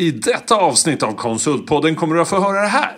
[0.00, 2.90] I detta avsnitt av Konsultpodden kommer du att få höra det här.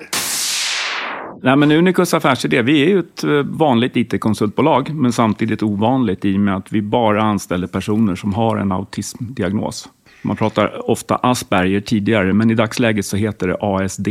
[1.43, 6.36] Nej, men Unicus affärsidé, vi är ju ett eh, vanligt IT-konsultbolag, men samtidigt ovanligt i
[6.36, 9.88] och med att vi bara anställer personer som har en autismdiagnos.
[10.22, 14.08] Man pratar ofta Asperger tidigare, men i dagsläget så heter det ASD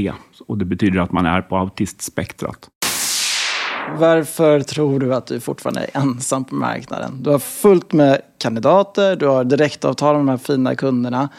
[0.47, 2.69] och det betyder att man är på autistspektrat.
[3.97, 7.23] Varför tror du att du fortfarande är ensam på marknaden?
[7.23, 11.29] Du har fullt med kandidater, du har direktavtal med de här fina kunderna.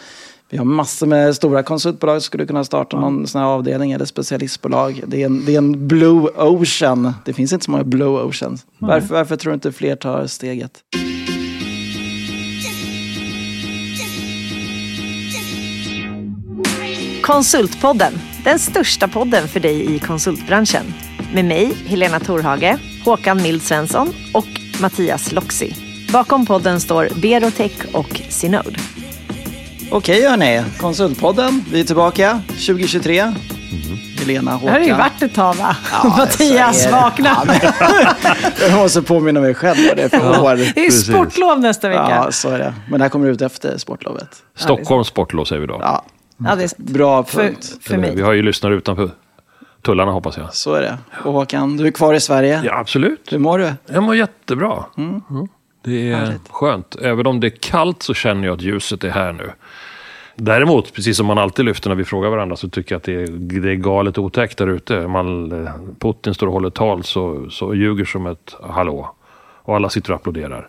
[0.53, 4.05] Vi har massor med stora konsultbolag som skulle kunna starta någon sån här avdelning eller
[4.05, 5.03] specialistbolag.
[5.07, 7.15] Det är, en, det är en blue ocean.
[7.25, 8.67] Det finns inte så många blue oceans.
[8.79, 10.71] Varför, varför tror du inte fler tar steget?
[17.23, 18.13] Konsultpodden,
[18.45, 20.95] den största podden för dig i konsultbranschen.
[21.35, 24.49] Med mig, Helena Torhage, Håkan Mild Svensson och
[24.81, 25.75] Mattias Loxi.
[26.13, 28.79] Bakom podden står Berotech och Synode.
[29.93, 31.65] Okej hörni, Konsultpodden.
[31.73, 33.33] Vi är tillbaka 2023.
[34.19, 34.67] Helena, Håkan.
[34.67, 35.77] Det har ju varit ett tag va?
[35.93, 37.37] Ja, Mattias, vakna!
[37.63, 38.15] Ja,
[38.61, 40.57] Jag måste påminna mig själv vad det är för år.
[40.75, 42.07] Det är sportlov nästa vecka.
[42.11, 42.75] Ja, så är det.
[42.89, 44.29] Men det här kommer ut efter sportlovet.
[44.55, 45.79] Stockholms sportlov säger vi då.
[45.81, 46.05] Ja,
[46.45, 47.77] Ja, det är bra för, punkt.
[47.83, 48.17] för Eller, mig.
[48.17, 49.11] Vi har ju lyssnare utanför
[49.83, 50.55] tullarna hoppas jag.
[50.55, 50.99] Så är det.
[51.25, 52.61] Och Håkan, du är kvar i Sverige.
[52.65, 53.33] Ja, absolut.
[53.33, 53.73] Hur mår du?
[53.87, 54.85] Jag mår jättebra.
[54.99, 55.21] Mm.
[55.85, 56.49] Det är Härligt.
[56.51, 56.97] skönt.
[57.03, 59.53] Även om det är kallt så känner jag att ljuset är här nu.
[60.37, 63.23] Däremot, precis som man alltid lyfter när vi frågar varandra, så tycker jag att det
[63.23, 63.27] är,
[63.61, 64.97] det är galet otäckt där ute.
[64.97, 69.15] Eh, Putin står och håller tal så, så ljuger som ett hallå.
[69.63, 70.69] Och alla sitter och applåderar.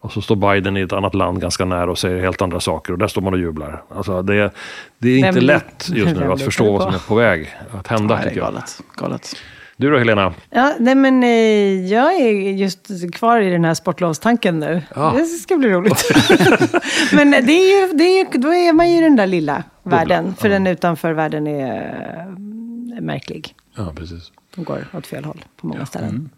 [0.00, 2.92] Och så står Biden i ett annat land ganska nära och säger helt andra saker.
[2.92, 3.82] Och där står man och jublar.
[3.96, 4.50] Alltså det,
[4.98, 8.14] det är inte lätt just nu att förstå vad som är på väg att hända,
[8.14, 8.80] Nej, det är galet.
[8.96, 9.36] galet.
[9.80, 10.34] Du då, Helena?
[10.50, 14.82] Ja, nej, men eh, jag är just kvar i den här sportlovstanken nu.
[14.94, 15.12] Ja.
[15.16, 16.04] Det ska bli roligt.
[17.12, 19.62] men det är ju, det är, ju- då är man ju i den där lilla
[19.82, 20.34] världen.
[20.38, 22.26] För den utanför världen är
[22.96, 23.54] eh, märklig.
[23.76, 24.32] Ja, precis.
[24.54, 26.30] De går åt fel håll på många ställen.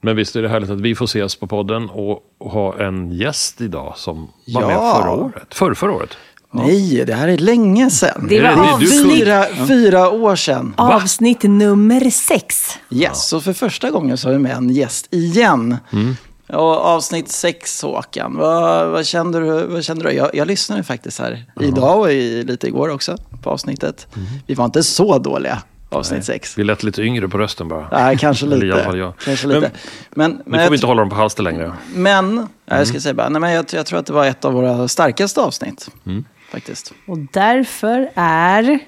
[0.00, 3.60] Men visst är det härligt att vi får ses på podden och ha en gäst
[3.60, 4.66] idag som var Ja.
[4.68, 5.54] med förra året.
[5.54, 6.16] Förr, förra året.
[6.56, 8.26] Nej, det här är länge sedan.
[8.28, 8.86] Det var det-
[9.16, 10.74] Fyra, fyra år sedan.
[10.76, 12.78] avsnitt nummer sex.
[12.90, 15.76] Yes, så för första gången så har vi med en gäst igen.
[15.92, 16.16] Mm.
[16.48, 18.36] Och avsnitt sex, Håkan.
[18.36, 19.66] Vad, vad, kände du?
[19.66, 20.12] Vad kände du?
[20.16, 24.06] Jag, jag lyssnade faktiskt här idag och i, lite igår också på avsnittet.
[24.16, 24.28] Mm.
[24.46, 26.58] Vi var inte så dåliga, avsnitt sex.
[26.58, 27.88] Vi lät lite yngre på rösten bara.
[27.92, 28.84] Nej, kanske Eller i alla lite.
[28.84, 29.12] fall jag.
[29.18, 29.70] Kanske Men- lite.
[30.14, 31.72] Men, Nu men, får jag, vi inte hålla dem på halster längre.
[31.94, 32.78] men nej, Mm.
[32.78, 34.88] jag ska säga bara, nej, men jag, jag tror att det var ett av våra
[34.88, 35.88] starkaste avsnitt.
[36.56, 36.60] Mm.
[36.62, 36.92] Faktiskt.
[37.06, 38.78] Och därför är...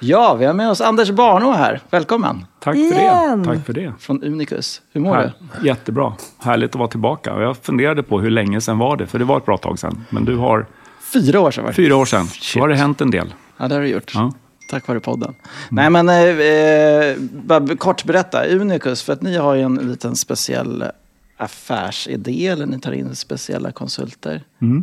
[0.00, 1.80] Ja, vi har med oss Anders Barnå här.
[1.90, 2.46] Välkommen.
[2.60, 3.42] Tack för Igen.
[3.42, 3.44] det.
[3.48, 3.92] Tack för det.
[3.98, 4.82] Från Unicus.
[4.92, 5.32] Hur mår Här,
[5.64, 6.12] jättebra.
[6.38, 7.34] Härligt att vara tillbaka.
[7.34, 9.78] Och jag funderade på hur länge sedan var det, för det var ett bra tag
[9.78, 10.04] sedan.
[10.10, 10.66] Men du har du?
[11.12, 11.74] Fyra år sedan var det.
[11.74, 12.26] fyra år sedan.
[12.54, 13.34] Då har det hänt en del.
[13.56, 14.12] Ja, det har du gjort.
[14.14, 14.32] Ja.
[14.70, 15.34] Tack vare podden.
[15.68, 18.44] Nej, men eh, eh, bara kort berätta.
[18.44, 20.84] Unicus, för att ni har ju en liten speciell
[21.38, 24.42] affärsidé eller ni tar in speciella konsulter.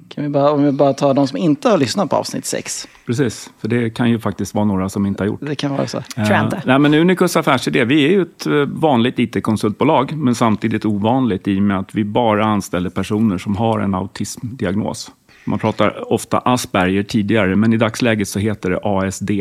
[0.10, 2.88] Kan vi bara, om vi bara tar de som inte har lyssnat på avsnitt sex.
[3.06, 5.40] Precis, för det kan ju faktiskt vara några som inte har gjort.
[5.42, 6.02] Det kan vara så.
[6.02, 6.62] Tror jag inte.
[6.66, 11.60] Nej, men Unicus affärsidé, vi är ju ett eh, vanligt IT-konsultbolag, men samtidigt ovanligt i
[11.60, 15.12] och med att vi bara anställer personer som har en autismdiagnos.
[15.46, 19.32] Man pratar ofta Asperger tidigare, men i dagsläget så heter det ASD.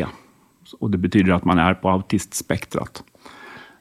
[0.79, 3.03] Och det betyder att man är på autistspektrat.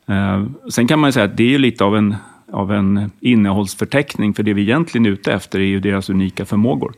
[0.09, 2.17] Eh, sen kan man ju säga att det är ju lite av en,
[2.53, 6.95] av en innehållsförteckning, för det vi egentligen är ute efter är ju deras unika förmågor.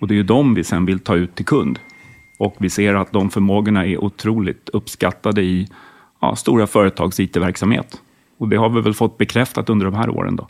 [0.00, 1.78] Och det är ju de vi sen vill ta ut till kund.
[2.38, 5.68] Och vi ser att de förmågorna är otroligt uppskattade i
[6.20, 8.00] ja, stora företags IT-verksamhet.
[8.38, 10.36] Och det har vi väl fått bekräftat under de här åren.
[10.36, 10.48] Då.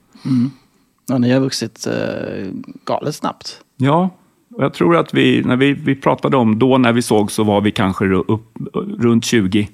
[1.07, 2.53] Ja, ni har vuxit eh,
[2.85, 3.61] galet snabbt.
[3.77, 4.11] Ja,
[4.55, 7.45] och jag tror att vi, när vi, vi pratade om, då när vi såg så
[7.45, 8.59] var vi kanske upp,
[8.99, 9.69] runt 20.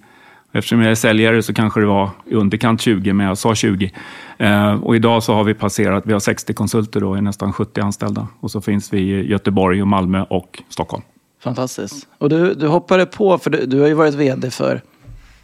[0.53, 3.93] Eftersom jag är säljare så kanske det var i underkant 20, men jag sa 20.
[4.39, 7.81] Eh, och idag så har vi passerat, vi har 60 konsulter och är nästan 70
[7.81, 8.29] anställda.
[8.41, 11.03] Och så finns vi i Göteborg, och Malmö och Stockholm.
[11.43, 12.09] Fantastiskt.
[12.19, 14.83] Och du, du hoppade på, för du, du har ju varit vd för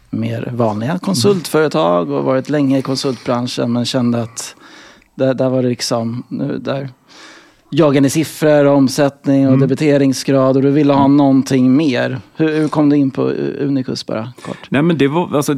[0.09, 4.55] mer vanliga konsultföretag och varit länge i konsultbranschen men kände att
[5.15, 6.89] där, där var det liksom, nu, där
[7.69, 12.19] jagade siffror, omsättning och debiteringsgrad och du ville ha någonting mer.
[12.35, 13.21] Hur, hur kom du in på
[13.59, 14.67] Unicus bara kort?
[14.69, 15.55] Nej, men det var, alltså,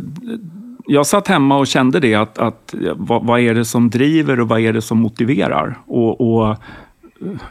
[0.86, 4.48] jag satt hemma och kände det, att, att vad, vad är det som driver och
[4.48, 5.80] vad är det som motiverar?
[5.86, 6.58] Och, och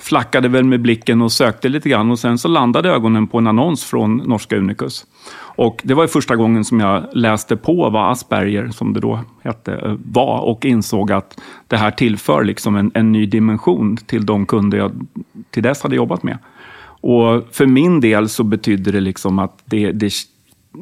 [0.01, 3.47] flackade väl med blicken och sökte lite grann och sen så landade ögonen på en
[3.47, 5.07] annons från norska Unicus.
[5.39, 9.21] Och det var ju första gången som jag läste på vad Asperger, som det då
[9.43, 14.27] hette, eh, var och insåg att det här tillför liksom en, en ny dimension till
[14.27, 15.07] de kunder jag
[15.51, 16.39] till dess hade jobbat med.
[17.01, 20.13] Och för min del så betyder det liksom att det, det,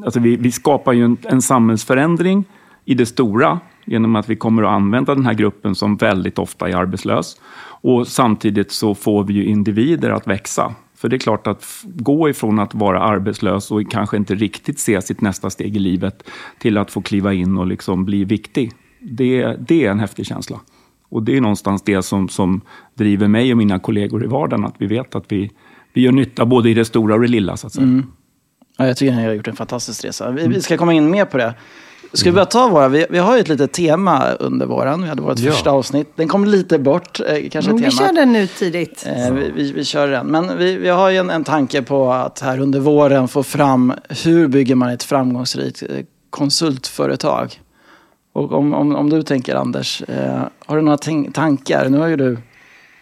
[0.05, 2.45] alltså vi, vi skapar ju en, en samhällsförändring
[2.85, 6.69] i det stora genom att vi kommer att använda den här gruppen som väldigt ofta
[6.69, 7.41] är arbetslös.
[7.81, 10.75] Och samtidigt så får vi ju individer att växa.
[10.97, 15.03] För det är klart att gå ifrån att vara arbetslös och kanske inte riktigt se
[15.03, 16.23] sitt nästa steg i livet
[16.59, 18.73] till att få kliva in och liksom bli viktig.
[19.01, 20.61] Det, det är en häftig känsla.
[21.09, 22.61] Och det är någonstans det som, som
[22.95, 25.51] driver mig och mina kollegor i vardagen, att vi vet att vi,
[25.93, 27.57] vi gör nytta både i det stora och det lilla.
[27.57, 27.87] Så att säga.
[27.87, 28.07] Mm.
[28.79, 30.31] Ja, jag tycker att ni har gjort en fantastisk resa.
[30.31, 31.55] Vi, vi ska komma in mer på det.
[32.17, 32.89] Ska vi börja ta våra?
[32.89, 35.03] Vi, vi har ju ett litet tema under våren.
[35.03, 35.53] Vi hade vårt ja.
[35.53, 36.13] första avsnitt.
[36.17, 39.07] Den kom lite bort, eh, kanske Men Vi kör den nu tidigt.
[39.07, 40.27] Eh, vi, vi, vi, kör den.
[40.27, 43.93] Men vi, vi har ju en, en tanke på att här under våren få fram
[44.25, 45.89] hur bygger man ett framgångsrikt eh,
[46.31, 47.61] konsultföretag.
[48.33, 50.99] Och om, om, om du tänker Anders, eh, har du några
[51.33, 51.89] tankar?
[51.89, 52.39] Nu har ju du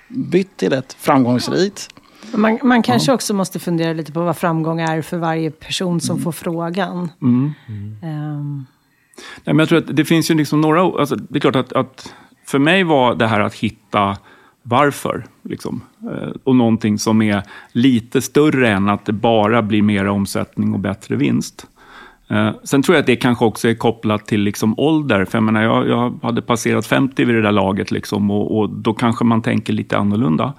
[0.08, 1.88] bytt till ett framgångsrikt.
[2.32, 3.14] Man, man kanske ja.
[3.14, 6.24] också måste fundera lite på vad framgång är för varje person som mm.
[6.24, 7.10] får frågan.
[7.22, 7.52] Mm.
[7.68, 8.38] Mm.
[8.38, 8.66] Um.
[9.44, 10.80] Nej, men jag tror att det finns ju liksom några...
[10.80, 12.14] Alltså, det är klart att, att
[12.46, 14.16] för mig var det här att hitta
[14.62, 15.24] varför.
[15.42, 15.80] Liksom.
[16.02, 20.80] Eh, och någonting som är lite större än att det bara blir mer omsättning och
[20.80, 21.66] bättre vinst.
[22.28, 25.24] Eh, sen tror jag att det kanske också är kopplat till liksom ålder.
[25.24, 28.70] För jag, menar, jag, jag hade passerat 50 vid det där laget liksom, och, och,
[28.70, 30.52] då kanske man tänker lite annorlunda.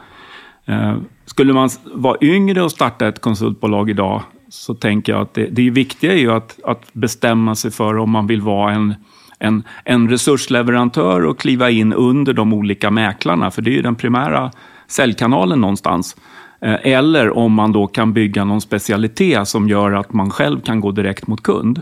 [0.65, 4.21] Eh, skulle man vara yngre och starta ett konsultbolag idag
[4.55, 8.09] så tänker jag att det, det viktiga är ju att, att bestämma sig för om
[8.09, 8.95] man vill vara en,
[9.39, 13.51] en, en resursleverantör och kliva in under de olika mäklarna.
[13.51, 14.51] För det är ju den primära
[14.87, 16.15] säljkanalen någonstans.
[16.61, 20.79] Eh, eller om man då kan bygga någon specialitet som gör att man själv kan
[20.79, 21.81] gå direkt mot kund.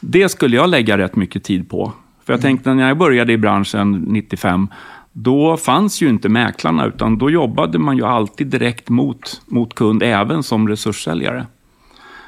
[0.00, 1.92] Det skulle jag lägga rätt mycket tid på.
[2.24, 2.42] För jag mm.
[2.42, 4.68] tänkte när jag började i branschen 95,
[5.12, 10.02] då fanns ju inte mäklarna, utan då jobbade man ju alltid direkt mot, mot kund,
[10.02, 11.46] även som resurssäljare.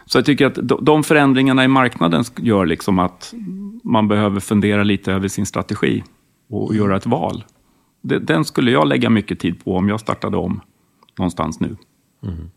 [0.07, 3.35] Så jag tycker att de förändringarna i marknaden gör liksom att
[3.85, 6.05] man behöver fundera lite över sin strategi
[6.51, 6.83] och mm.
[6.83, 7.45] göra ett val.
[8.03, 10.61] Den skulle jag lägga mycket tid på om jag startade om
[11.19, 11.77] någonstans nu.
[12.23, 12.51] Mm.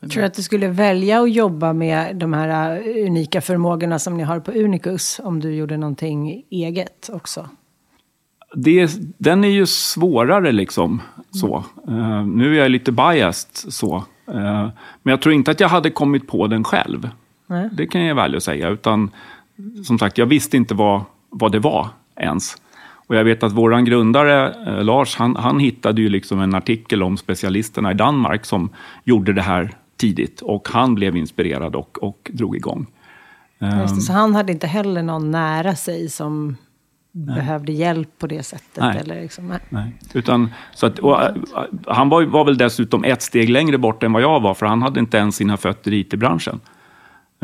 [0.00, 4.22] Tror du att du skulle välja att jobba med de här unika förmågorna som ni
[4.22, 7.48] har på Unicus om du gjorde någonting eget också?
[8.54, 11.02] Det, den är ju svårare liksom.
[11.30, 11.64] Så.
[11.88, 14.04] Uh, nu är jag lite biased så.
[14.34, 14.68] Uh,
[15.02, 17.10] men jag tror inte att jag hade kommit på den själv.
[17.46, 17.68] Nej.
[17.72, 18.68] Det kan jag väl säga.
[18.68, 19.10] Utan
[19.84, 22.56] som sagt, jag visste inte vad, vad det var ens.
[23.08, 27.02] Och jag vet att vår grundare eh, Lars, han, han hittade ju liksom en artikel
[27.02, 28.70] om specialisterna i Danmark som
[29.04, 30.40] gjorde det här tidigt.
[30.40, 32.86] Och han blev inspirerad och, och drog igång.
[33.80, 36.56] Just det, så han hade inte heller någon nära sig som
[37.26, 37.34] Nej.
[37.34, 38.82] behövde hjälp på det sättet?
[38.82, 38.98] Nej.
[38.98, 39.58] Eller liksom, nej.
[39.68, 39.92] nej.
[40.14, 41.34] Utan, så att, och, eh,
[41.86, 44.82] han var, var väl dessutom ett steg längre bort än vad jag var, för han
[44.82, 46.60] hade inte ens sina fötter i IT-branschen.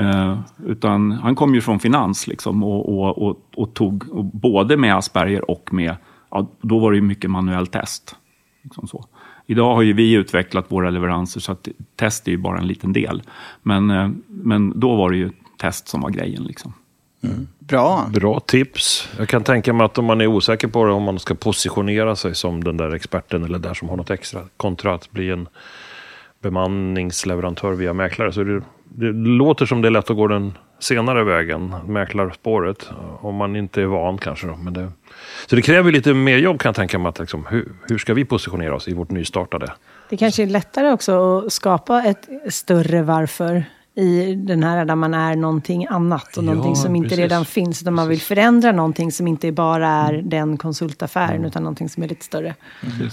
[0.00, 4.76] Uh, utan han kom ju från finans liksom, och, och, och, och tog och både
[4.76, 5.96] med Asperger och med,
[6.30, 8.16] ja, då var det ju mycket manuell test.
[8.62, 9.04] Liksom så.
[9.46, 12.92] Idag har ju vi utvecklat våra leveranser så att test är ju bara en liten
[12.92, 13.22] del.
[13.62, 16.42] Men, uh, men då var det ju test som var grejen.
[16.42, 16.72] Liksom.
[17.24, 17.48] Mm.
[17.58, 18.10] Bra.
[18.14, 19.08] Bra tips.
[19.18, 22.16] Jag kan tänka mig att om man är osäker på det, om man ska positionera
[22.16, 25.48] sig som den där experten eller där som har något extra, kontra att bli en
[26.42, 31.24] bemanningsleverantör via mäklare, så det, det låter som det är lätt att gå den senare
[31.24, 32.90] vägen, mäklarspåret,
[33.20, 34.46] om man inte är van kanske.
[34.46, 34.56] Då.
[34.56, 34.92] Men det,
[35.46, 37.08] så det kräver lite mer jobb kan jag tänka mig.
[37.08, 39.72] Att liksom, hur, hur ska vi positionera oss i vårt nystartade?
[40.10, 43.64] Det kanske är lättare också att skapa ett större varför
[43.96, 47.22] i den här där man är någonting annat och ja, någonting som inte precis.
[47.22, 47.82] redan finns.
[47.82, 50.28] Utan man vill förändra någonting som inte bara är mm.
[50.28, 51.44] den konsultaffären mm.
[51.44, 52.54] utan någonting som är lite större.
[52.82, 53.08] Mm.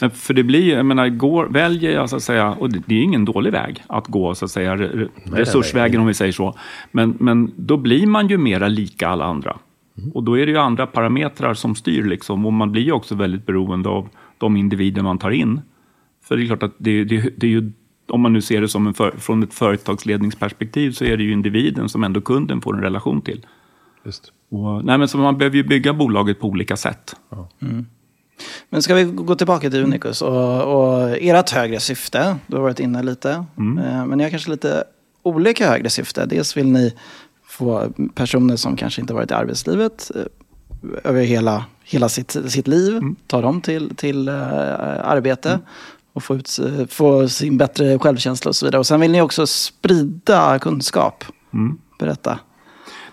[0.00, 2.94] Men för det blir, jag menar, går, väljer jag så att säga, och det, det
[2.94, 6.58] är ingen dålig väg att gå, så att säga, re, resursvägen om vi säger så.
[6.90, 9.56] Men, men då blir man ju mera lika alla andra.
[9.98, 10.10] Mm.
[10.10, 13.14] Och då är det ju andra parametrar som styr liksom, och man blir ju också
[13.14, 15.60] väldigt beroende av de individer man tar in.
[16.24, 17.72] För det är klart att det, det, det är ju
[18.08, 21.32] om man nu ser det som en för, från ett företagsledningsperspektiv så är det ju
[21.32, 23.46] individen som ändå kunden får en relation till.
[24.04, 24.32] Just.
[24.50, 27.16] Och, nej, men så man behöver ju bygga bolaget på olika sätt.
[27.30, 27.48] Ja.
[27.62, 27.86] Mm.
[28.70, 32.36] Men ska vi gå tillbaka till Unicus och, och ert högre syfte?
[32.46, 33.44] Du har varit inne lite.
[33.58, 33.78] Mm.
[33.78, 34.84] Eh, men ni har kanske lite
[35.22, 36.26] olika högre syfte.
[36.26, 36.94] Dels vill ni
[37.46, 40.22] få personer som kanske inte varit i arbetslivet eh,
[41.04, 43.16] över hela, hela sitt, sitt liv, mm.
[43.26, 44.34] ta dem till, till uh,
[45.04, 45.48] arbete.
[45.48, 45.62] Mm
[46.16, 46.58] och få, ut,
[46.88, 48.78] få sin bättre självkänsla och så vidare.
[48.78, 51.24] Och sen vill ni också sprida kunskap.
[51.54, 51.78] Mm.
[51.98, 52.38] Berätta.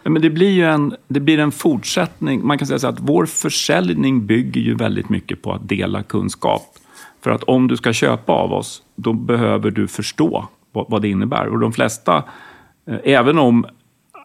[0.03, 2.47] Men det blir ju en, det blir en fortsättning.
[2.47, 6.75] Man kan säga så att vår försäljning bygger ju väldigt mycket på att dela kunskap.
[7.21, 11.09] För att om du ska köpa av oss, då behöver du förstå vad, vad det
[11.09, 11.47] innebär.
[11.47, 12.23] Och de flesta,
[12.87, 13.65] eh, även om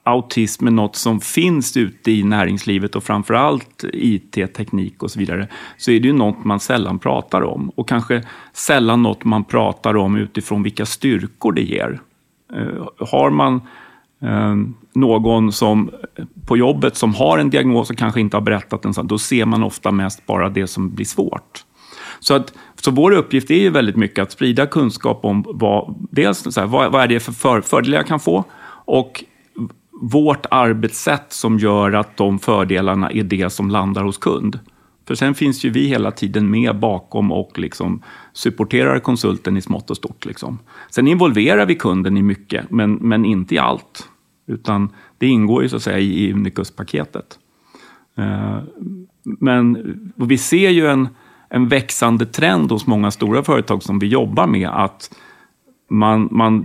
[0.09, 5.49] autism är något som finns ute i näringslivet och framförallt IT, teknik och så vidare,
[5.77, 7.71] så är det ju något man sällan pratar om.
[7.75, 8.23] Och kanske
[8.53, 12.01] sällan något man pratar om utifrån vilka styrkor det ger.
[12.53, 13.61] Eh, har man
[14.23, 15.91] ehm, någon som
[16.47, 19.63] på jobbet som har en diagnos och kanske inte har berättat den, då ser man
[19.63, 21.65] ofta mest bara det som blir svårt.
[22.21, 26.55] Så, att, så vår uppgift är ju väldigt mycket att sprida kunskap om vad, dels
[26.55, 28.45] så här, vad, vad är det för, för fördelar jag kan få
[28.85, 29.25] och
[30.01, 34.59] vårt arbetssätt som gör att de fördelarna är det som landar hos kund.
[35.07, 38.03] För sen finns ju vi hela tiden med bakom och liksom
[38.33, 40.27] supporterar konsulten i smått och stort.
[40.27, 40.59] Liksom.
[40.91, 44.09] Sen involverar vi kunden i mycket, men, men inte i allt.
[44.47, 47.39] Utan det ingår ju så att säga i Unicus-paketet.
[48.17, 48.59] Eh,
[49.23, 49.79] men
[50.15, 51.09] vi ser ju en,
[51.49, 55.11] en växande trend hos många stora företag som vi jobbar med att
[55.89, 56.65] man, man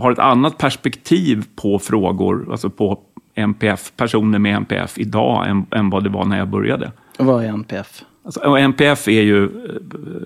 [0.00, 2.98] har ett annat perspektiv på frågor, alltså på
[3.34, 6.92] NPF, personer med NPF idag än, än vad det var när jag började.
[7.18, 8.02] Och vad är NPF?
[8.24, 9.50] Alltså, NPF är ju eh,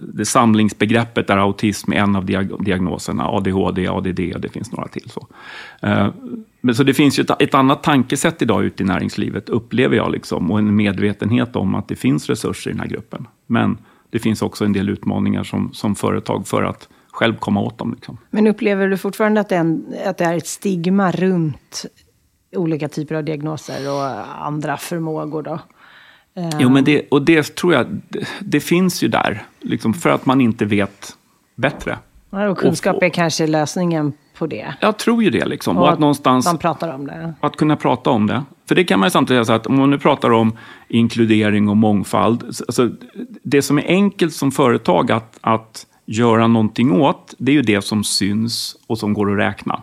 [0.00, 2.25] det samlingsbegreppet där autism är en av
[2.61, 3.28] diagnoserna.
[3.28, 5.11] ADHD, ADD, det finns några till.
[5.11, 5.26] Så.
[5.83, 6.09] Eh,
[6.61, 10.12] men så det finns ju ett, ett annat tankesätt idag ute i näringslivet, upplever jag,
[10.12, 13.26] liksom, och en medvetenhet om att det finns resurser i den här gruppen.
[13.47, 13.78] Men
[14.11, 17.92] det finns också en del utmaningar som, som företag för att själv komma åt dem.
[17.94, 18.18] Liksom.
[18.30, 21.87] Men upplever du fortfarande att det, är en, att det är ett stigma runt
[22.52, 25.42] olika typer av diagnoser och andra förmågor?
[25.42, 25.59] Då?
[26.59, 30.26] Jo, men det, och det tror jag, det, det finns ju där, liksom, för att
[30.26, 31.16] man inte vet
[31.54, 31.99] bättre.
[32.30, 34.75] och kunskap är kanske lösningen på det.
[34.80, 35.44] Jag tror ju det.
[35.44, 35.76] Liksom.
[35.76, 37.35] Och, och att, någonstans, man pratar om det.
[37.40, 38.42] Att kunna prata om det.
[38.68, 41.76] För det kan man ju samtidigt säga att om man nu pratar om inkludering och
[41.76, 42.44] mångfald.
[42.44, 42.90] Alltså,
[43.42, 47.82] det som är enkelt som företag att, att göra någonting åt, det är ju det
[47.82, 49.82] som syns och som går att räkna.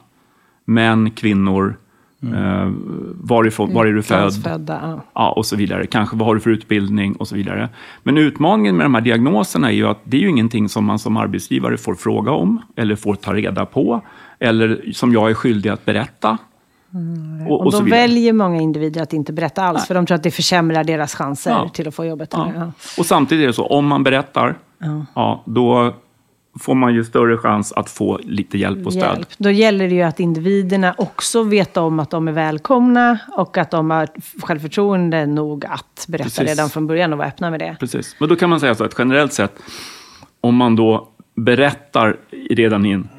[0.65, 1.77] Män, kvinnor,
[2.23, 2.33] mm.
[2.33, 2.71] eh,
[3.13, 4.65] varifrån, var är du född?
[4.67, 5.03] ja.
[5.13, 5.31] ja.
[5.31, 5.85] och så vidare.
[5.87, 7.69] Kanske vad har du för utbildning och så vidare.
[8.03, 10.99] Men utmaningen med de här diagnoserna är ju att det är ju ingenting som man
[10.99, 14.01] som arbetsgivare får fråga om eller får ta reda på
[14.39, 16.37] eller som jag är skyldig att berätta.
[16.93, 17.47] Mm.
[17.47, 19.87] Och, och, och då väljer många individer att inte berätta alls, Nej.
[19.87, 21.69] för de tror att det försämrar deras chanser ja.
[21.69, 22.29] till att få jobbet.
[22.31, 22.71] Ja.
[22.97, 24.57] Och samtidigt är det så, om man berättar,
[25.15, 25.43] ja.
[25.45, 25.93] då
[26.59, 29.15] får man ju större chans att få lite hjälp och stöd.
[29.15, 29.29] Hjälp.
[29.37, 33.71] Då gäller det ju att individerna också vet om att de är välkomna och att
[33.71, 34.07] de har
[34.41, 36.49] självförtroende nog att berätta Precis.
[36.49, 37.77] redan från början och vara öppna med det.
[37.79, 38.15] Precis.
[38.19, 39.59] Men då kan man säga så att generellt sett,
[40.41, 42.17] om man då berättar
[42.49, 43.09] redan i en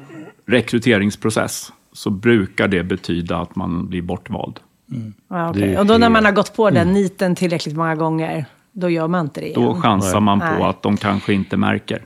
[0.45, 4.59] rekryteringsprocess, så brukar det betyda att man blir bortvald.
[4.91, 5.13] Mm.
[5.27, 5.77] Ja, okay.
[5.77, 6.93] Och då när man har gått på den mm.
[6.93, 9.61] niten tillräckligt många gånger, då gör man inte det igen.
[9.61, 10.63] Då chansar man på Nej.
[10.63, 12.01] att de kanske inte märker.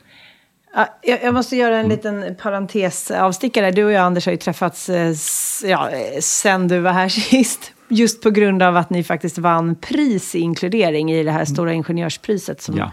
[1.02, 1.98] Jag måste göra en mm.
[1.98, 3.72] liten parentesavstickare.
[3.72, 5.14] Du och jag, Anders, har ju träffats eh,
[5.64, 7.72] ja, sen du var här sist.
[7.90, 11.46] Just på grund av att ni faktiskt vann pris i inkludering i det här mm.
[11.46, 12.92] stora ingenjörspriset som ja.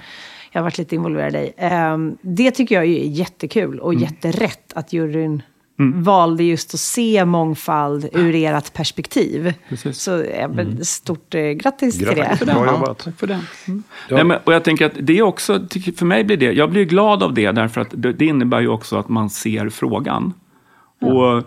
[0.52, 1.52] jag har varit lite involverad i.
[1.56, 4.02] Ehm, det tycker jag är jättekul och mm.
[4.02, 5.42] jätterätt att juryn
[5.78, 6.02] mm.
[6.02, 9.54] valde just att se mångfald ur ert perspektiv.
[9.68, 9.98] Precis.
[9.98, 10.84] Så mm.
[10.84, 12.36] stort eh, grattis, grattis till det.
[12.36, 12.52] För det.
[12.52, 12.98] Bra jobbat.
[12.98, 13.40] Tack för det.
[13.68, 13.82] Mm.
[14.08, 14.16] Ja.
[14.16, 15.66] Nej, men, och jag tänker att det är också,
[15.96, 18.68] för mig blir det, jag blir glad av det därför att det, det innebär ju
[18.68, 20.34] också att man ser frågan.
[20.98, 21.36] Ja.
[21.36, 21.44] Och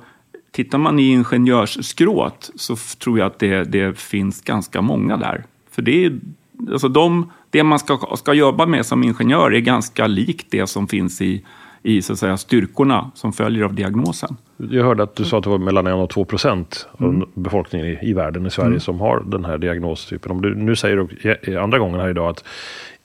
[0.51, 5.43] tittar man i ingenjörsskrået så tror jag att det, det finns ganska många där.
[5.71, 6.19] För det är
[6.71, 10.87] alltså de, det man ska, ska jobba med som ingenjör är ganska likt det som
[10.87, 11.43] finns i
[11.87, 14.37] i så att säga, styrkorna som följer av diagnosen.
[14.57, 17.29] Jag hörde att du sa att det var mellan 1 och 2 procent av mm.
[17.33, 18.79] befolkningen i, i, världen i Sverige mm.
[18.79, 20.31] som har den här diagnostypen.
[20.31, 21.07] Om du nu säger
[21.45, 22.43] du andra gången här idag att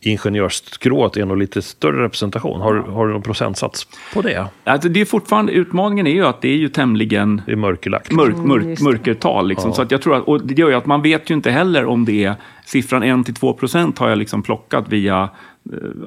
[0.00, 2.60] ingenjörsskrået är nog lite större representation.
[2.60, 4.46] Har, har du någon procentsats på det?
[4.64, 8.12] Alltså det är fortfarande, utmaningen är ju att det är ju tämligen det är mörkerlagt.
[8.12, 9.48] Mörk, mörk, mm, mörkertal.
[9.48, 9.70] Liksom.
[9.70, 9.74] Ja.
[9.74, 11.86] Så att jag tror att, och det gör ju att man vet ju inte heller
[11.86, 12.34] om det är
[12.64, 15.28] siffran 1-2 procent har jag liksom plockat via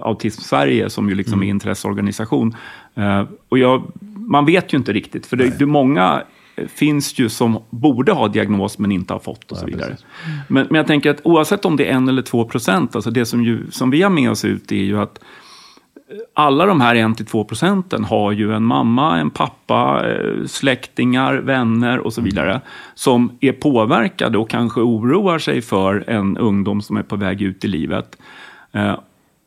[0.02, 1.44] Autism Sverige som ju liksom mm.
[1.44, 2.56] är intresseorganisation.
[2.96, 6.24] Eh, och jag, man vet ju inte riktigt, för det, det många
[6.68, 9.98] finns ju som borde ha diagnos men inte har fått och så vidare.
[10.48, 13.26] Men, men jag tänker att oavsett om det är en eller två procent, alltså det
[13.26, 15.20] som, ju, som vi har med oss ut är ju att
[16.34, 22.14] alla de här 1-2 procenten har ju en mamma, en pappa, eh, släktingar, vänner och
[22.14, 22.30] så mm.
[22.30, 22.62] vidare
[22.96, 27.66] som är påverkade och kanske oroar sig för en ungdom som är på väg ut
[27.66, 28.18] i livet.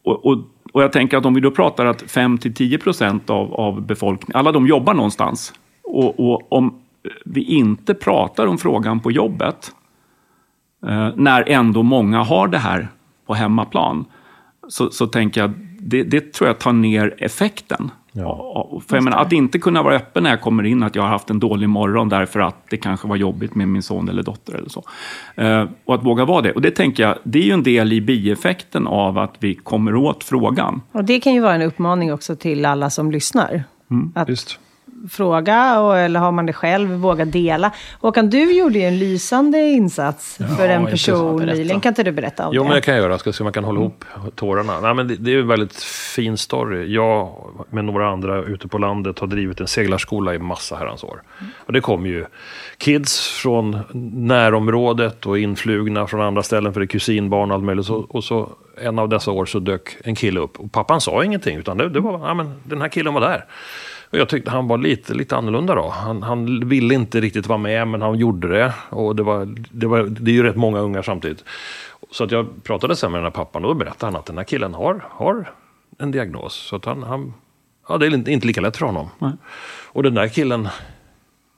[0.09, 0.38] Och, och,
[0.73, 4.53] och jag tänker att om vi då pratar att 5-10 procent av, av befolkningen, alla
[4.53, 5.53] de jobbar någonstans.
[5.83, 6.81] Och, och om
[7.25, 9.73] vi inte pratar om frågan på jobbet,
[10.87, 12.88] eh, när ändå många har det här
[13.27, 14.05] på hemmaplan,
[14.69, 17.91] så, så tänker jag det, det tror jag tar ner effekten.
[18.12, 18.81] Ja.
[18.88, 21.09] För jag menar, att inte kunna vara öppen när jag kommer in, att jag har
[21.09, 24.55] haft en dålig morgon därför att det kanske var jobbigt med min son eller dotter
[24.55, 24.83] eller så.
[25.35, 26.53] Eh, och att våga vara det.
[26.53, 29.97] Och det tänker jag, det är ju en del i bieffekten av att vi kommer
[29.97, 30.81] åt frågan.
[30.93, 33.65] Och det kan ju vara en uppmaning också till alla som lyssnar.
[33.91, 34.12] Mm.
[34.15, 34.59] Att Just
[35.11, 37.73] fråga, och, eller har man det själv, våga dela.
[38.00, 41.81] Håkan, du gjorde ju en lysande insats ja, för en person nyligen.
[41.81, 42.64] Kan inte du berätta om jo, det?
[42.64, 43.19] Jo, men det kan jag göra.
[43.19, 44.81] Ska se om jag kan hålla ihop tårarna.
[44.81, 46.95] Nej, men det, det är en väldigt fin story.
[46.95, 47.35] Jag
[47.71, 51.23] med några andra ute på landet har drivit en seglarskola i massa herrans år.
[51.40, 51.52] Mm.
[51.67, 52.25] Och det kom ju
[52.78, 53.78] kids från
[54.26, 57.87] närområdet och influgna från andra ställen för det är kusinbarn och allt möjligt.
[57.87, 58.49] Så, och så
[58.81, 60.61] en av dessa år så dök en kille upp.
[60.61, 63.45] Och pappan sa ingenting, utan det, det var, ja men den här killen var där.
[64.11, 65.88] Och jag tyckte han var lite, lite annorlunda då.
[65.88, 68.75] Han, han ville inte riktigt vara med, men han gjorde det.
[68.91, 71.45] Och det, var, det, var, det är ju rätt många ungar samtidigt.
[72.11, 74.38] Så att jag pratade sen med den här pappan och då berättade han att den
[74.38, 75.53] här killen har, har
[75.99, 76.55] en diagnos.
[76.55, 77.35] Så att han, han,
[77.88, 79.09] ja, det är inte lika lätt för honom.
[79.19, 79.33] Nej.
[79.87, 80.69] Och den där killen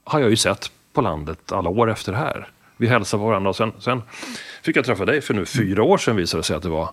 [0.04, 2.48] har jag ju sett på landet alla år efter det här.
[2.76, 4.02] Vi hälsade på varandra och sen, sen
[4.62, 6.90] fick jag träffa dig för nu fyra år sedan visade det sig att det var.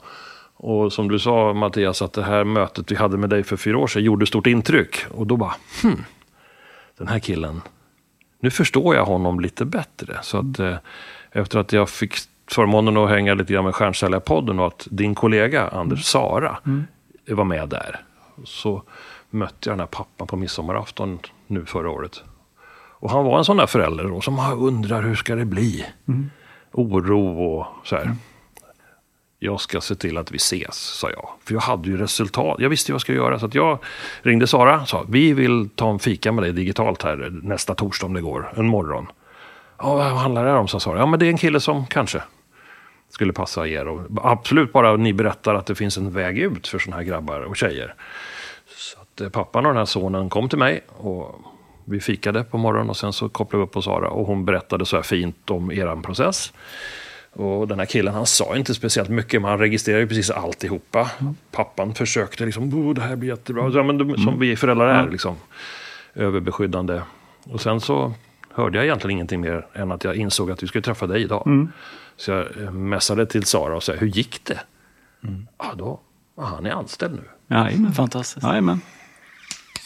[0.60, 3.78] Och som du sa Mattias, att det här mötet vi hade med dig för fyra
[3.78, 4.96] år sedan gjorde stort intryck.
[5.12, 6.04] Och då bara, hmm,
[6.98, 7.62] den här killen,
[8.40, 10.18] nu förstår jag honom lite bättre.
[10.22, 10.76] Så att eh,
[11.32, 12.16] efter att jag fick
[12.52, 16.84] förmånen att hänga lite grann med Stjärnsäljarpodden och att din kollega Anders Sara mm.
[17.28, 18.02] var med där.
[18.44, 18.84] Så
[19.30, 22.24] mötte jag den här pappan på midsommarafton nu förra året.
[23.00, 25.86] Och han var en sån där förälder då, som undrar hur ska det bli?
[26.08, 26.30] Mm.
[26.72, 28.04] Oro och så här.
[28.04, 28.18] Mm
[29.40, 31.30] jag ska se till att vi ses, sa jag.
[31.46, 32.60] För jag hade ju resultat.
[32.60, 33.40] Jag visste vad jag skulle göra.
[33.40, 33.80] Så att jag
[34.22, 38.06] ringde Sara och sa, vi vill ta en fika med dig digitalt här nästa torsdag
[38.06, 39.08] om det går, en morgon.
[39.78, 41.00] Ja, vad handlar det här om, sa Sara.
[41.00, 42.22] Ja, men det är en kille som kanske
[43.10, 43.88] skulle passa er.
[43.88, 47.40] Och absolut bara ni berättar att det finns en väg ut för sådana här grabbar
[47.40, 47.96] och tjejer.
[48.76, 51.42] Så att eh, pappan och den här sonen kom till mig och
[51.86, 54.86] vi fikade på morgonen och sen så kopplade vi upp på Sara och hon berättade
[54.86, 56.54] så här fint om er process.
[57.38, 61.12] Och den här killen han sa inte speciellt mycket, men han registrerade ju precis alltihopa.
[61.20, 61.36] Mm.
[61.52, 63.72] Pappan försökte liksom, oh, det här blir jättebra.
[63.74, 64.40] Ja, men som mm.
[64.40, 65.36] vi föräldrar är, liksom,
[66.14, 67.02] överbeskyddande.
[67.44, 68.14] Och sen så
[68.54, 71.44] hörde jag egentligen ingenting mer än att jag insåg att vi skulle träffa dig idag.
[71.46, 71.70] Mm.
[72.16, 74.60] Så jag eh, mässade till Sara och sa, hur gick det?
[75.24, 75.48] Mm.
[75.58, 76.00] Ja, då,
[76.38, 77.56] han är anställd nu.
[77.56, 77.94] Jajamän.
[77.94, 78.46] Fantastiskt.
[78.46, 78.82] Jajamän.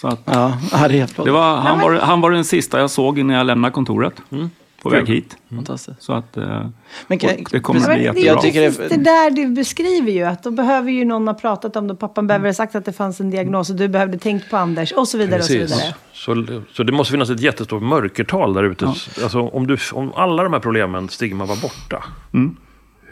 [0.02, 3.36] Så att, ja, det, det var, han, var, han var den sista jag såg innan
[3.36, 4.14] jag lämnade kontoret.
[4.30, 4.50] Mm
[4.82, 5.38] på väg hit.
[5.50, 5.64] Mm.
[5.64, 6.02] Fantastiskt.
[6.02, 6.66] Så att eh,
[7.08, 8.26] men kan, det kommer att bli jättebra.
[8.26, 11.76] Jag tycker det, det där du beskriver ju att då behöver ju någon ha pratat
[11.76, 11.96] om det.
[11.96, 14.92] Pappan behöver ha sagt att det fanns en diagnos och du behövde tänkt på Anders
[14.92, 15.40] och så vidare.
[15.40, 15.64] Precis.
[15.64, 15.70] Och
[16.14, 16.62] så, vidare.
[16.64, 18.86] Så, så det måste finnas ett jättestort mörkertal där ute.
[18.86, 19.24] Ja.
[19.24, 22.04] Alltså, om, du, om alla de här problemen, stigma var borta.
[22.34, 22.58] Mm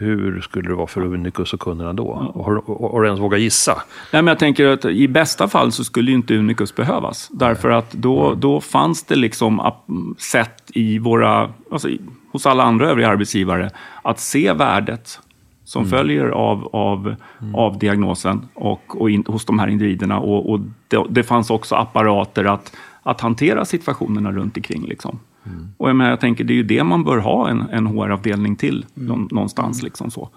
[0.00, 2.32] hur skulle det vara för Unicus och kunderna då?
[2.34, 3.82] Har, har du ens vågat gissa?
[4.12, 7.28] Nej, men jag tänker att i bästa fall så skulle ju inte Unicus behövas.
[7.32, 9.72] Därför att då, då fanns det liksom
[10.18, 11.88] sätt i våra, alltså
[12.32, 13.70] hos alla andra övriga arbetsgivare
[14.02, 15.20] att se värdet
[15.64, 15.90] som mm.
[15.90, 17.54] följer av, av, mm.
[17.54, 20.18] av diagnosen och, och in, hos de här individerna.
[20.18, 24.86] Och, och det, det, fanns också apparater att, att hantera situationerna runt omkring.
[24.86, 25.18] Liksom.
[25.46, 25.68] Mm.
[25.76, 28.56] Och jag, menar, jag tänker, det är ju det man bör ha en, en HR-avdelning
[28.56, 29.28] till mm.
[29.30, 29.82] någonstans.
[29.82, 30.30] Liksom så.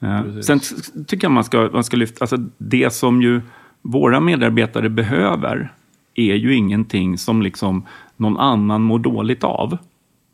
[0.00, 0.60] Eh, sen
[1.06, 3.40] tycker jag man ska, man ska lyfta, alltså det som ju
[3.82, 5.72] våra medarbetare behöver
[6.14, 9.78] är ju ingenting som liksom någon annan mår dåligt av.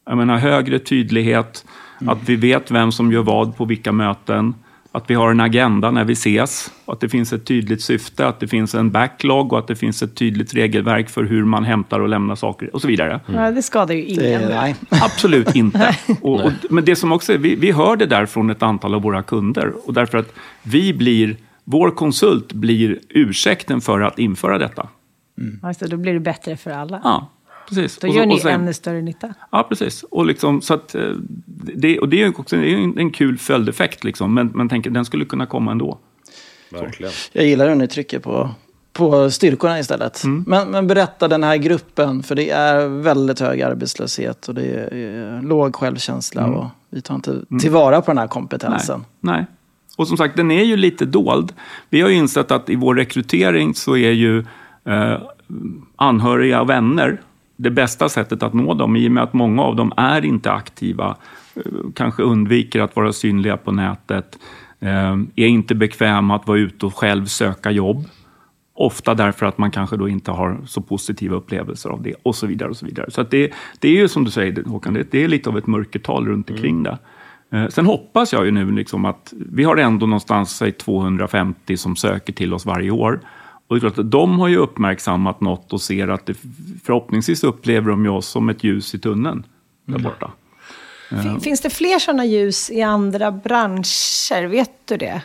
[0.06, 1.64] Jag menar högre tydlighet,
[2.00, 2.12] mm.
[2.12, 4.54] att vi vet vem som gör vad på vilka möten,
[4.92, 8.40] att vi har en agenda när vi ses, att det finns ett tydligt syfte, att
[8.40, 12.00] det finns en backlog och att det finns ett tydligt regelverk för hur man hämtar
[12.00, 13.20] och lämnar saker och så vidare.
[13.28, 13.42] Mm.
[13.42, 14.22] Ja, det skadar ju ingen.
[14.22, 14.74] Det, nej.
[14.88, 15.96] Absolut inte.
[16.20, 18.94] och, och, men det som också är, vi, vi hör det där från ett antal
[18.94, 24.58] av våra kunder och därför att vi blir, vår konsult blir ursäkten för att införa
[24.58, 24.88] detta.
[25.38, 25.60] Mm.
[25.62, 27.00] Alltså, då blir det bättre för alla.
[27.04, 27.30] Ja
[27.68, 27.98] precis.
[27.98, 29.34] Då gör och, ni och sen, ännu större nytta.
[29.50, 30.02] Ja, precis.
[30.02, 31.10] Och, liksom, så att, eh,
[31.74, 34.90] det, och det är också det är en, en kul följdeffekt, liksom, men man tänker
[34.90, 35.98] den skulle kunna komma ändå.
[36.70, 37.12] Verkligen.
[37.32, 38.50] Jag gillar hur ni trycker på,
[38.92, 40.24] på styrkorna istället.
[40.24, 40.44] Mm.
[40.46, 45.42] Men, men, berätta den här gruppen, för det är väldigt hög arbetslöshet och det är
[45.42, 46.54] låg självkänsla mm.
[46.54, 47.60] och vi tar inte mm.
[47.60, 49.04] tillvara på den här kompetensen.
[49.20, 49.36] Nej.
[49.36, 49.46] Nej.
[49.96, 51.52] Och som sagt, den är ju lite dold.
[51.90, 54.38] Vi har ju insett att i vår rekrytering så är ju
[54.84, 55.18] eh,
[55.96, 57.20] anhöriga och vänner
[57.62, 60.52] det bästa sättet att nå dem i och med att många av dem är inte
[60.52, 61.16] aktiva,
[61.54, 61.62] eh,
[61.94, 64.38] kanske undviker att vara synliga på nätet,
[64.80, 68.04] eh, är inte bekväma att vara ute och själv söka jobb.
[68.74, 72.46] Ofta därför att man kanske då inte har så positiva upplevelser av det och så
[72.46, 72.70] vidare.
[72.70, 73.10] och Så vidare.
[73.10, 76.26] Så det, det är ju som du säger Håkan, det, är lite av ett mörkertal
[76.26, 76.82] runt omkring mm.
[76.82, 76.98] det.
[77.58, 81.96] Eh, sen hoppas jag ju nu liksom att vi har ändå någonstans säg 250 som
[81.96, 83.20] söker till oss varje år.
[83.68, 86.34] Och det är klart att de har ju uppmärksammat något och ser att det,
[86.84, 89.46] förhoppningsvis upplever de ju oss som ett ljus i tunneln
[89.84, 90.02] där Mm.
[90.02, 90.30] borta.
[91.22, 94.46] Fin- Finns det fler sådana ljus i andra branscher?
[94.46, 95.22] Vet du det?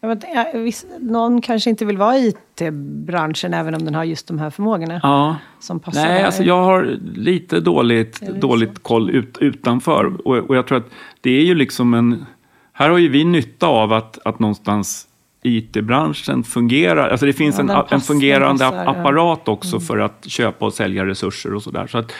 [0.00, 4.38] Jag vet, någon kanske inte vill vara i IT-branschen även om den har just de
[4.38, 5.36] här förmågorna Ja.
[5.60, 6.24] som passar Nej, där.
[6.26, 10.26] alltså jag har lite dåligt, dåligt koll ut, utanför.
[10.28, 12.24] Och, och jag tror att det är ju liksom en...
[12.72, 15.06] Här har ju vi nytta av att, att någonstans
[15.44, 17.08] IT-branschen fungerar.
[17.08, 18.82] Alltså det finns Ja, en, en fungerande passar, ja.
[18.82, 19.00] Mm.
[19.00, 21.86] apparat också för att köpa och sälja resurser och sådär.
[21.86, 22.12] Så att,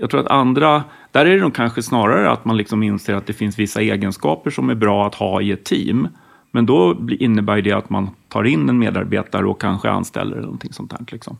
[0.00, 0.84] jag tror att andra...
[1.12, 4.50] Där är det nog kanske snarare att man liksom inser att det finns vissa egenskaper
[4.50, 6.08] som är bra att ha i ett team.
[6.50, 10.42] Men då blir- innebär det att man tar in en medarbetare och kanske anställer eller
[10.42, 11.00] någonting sånt där.
[11.12, 11.36] Liksom.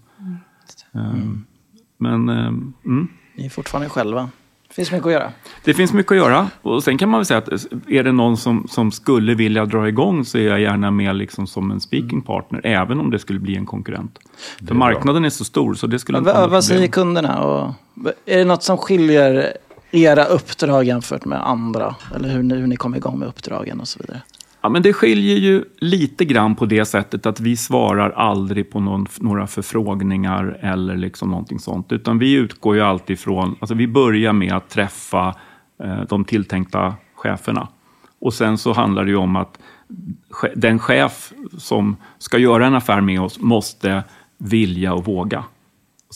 [0.94, 1.44] Ehm,
[1.98, 3.08] Men ehm, mm.
[3.34, 4.28] Ni är fortfarande själva.
[4.76, 5.32] Det finns mycket att göra.
[5.64, 6.50] det finns mycket att göra.
[6.62, 7.48] Och sen kan man väl säga att
[7.88, 11.46] är det någon som, som skulle vilja dra igång så är jag gärna med liksom
[11.46, 14.18] som en speaking partner, även om det skulle bli en konkurrent.
[14.68, 17.44] För marknaden är så stor så det skulle inte vara Vad, säger kunderna?
[17.44, 17.74] Och,
[18.26, 19.56] är det något som skiljer
[19.90, 21.94] era uppdrag jämfört med andra?
[22.14, 24.20] Eller hur ni, hur ni kom igång med uppdragen och så vidare?
[24.64, 28.80] Ja, men det skiljer ju lite grann på det sättet att vi svarar aldrig på
[28.80, 31.92] någon, några förfrågningar eller liksom någonting sånt.
[31.92, 35.34] Utan vi utgår ju alltid från, alltså vi börjar med att träffa
[35.82, 37.68] eh, de tilltänkta cheferna.
[38.20, 39.58] Och sen så handlar det ju om att
[40.54, 44.02] den chef som ska göra en affär med oss måste
[44.38, 45.44] vilja och våga.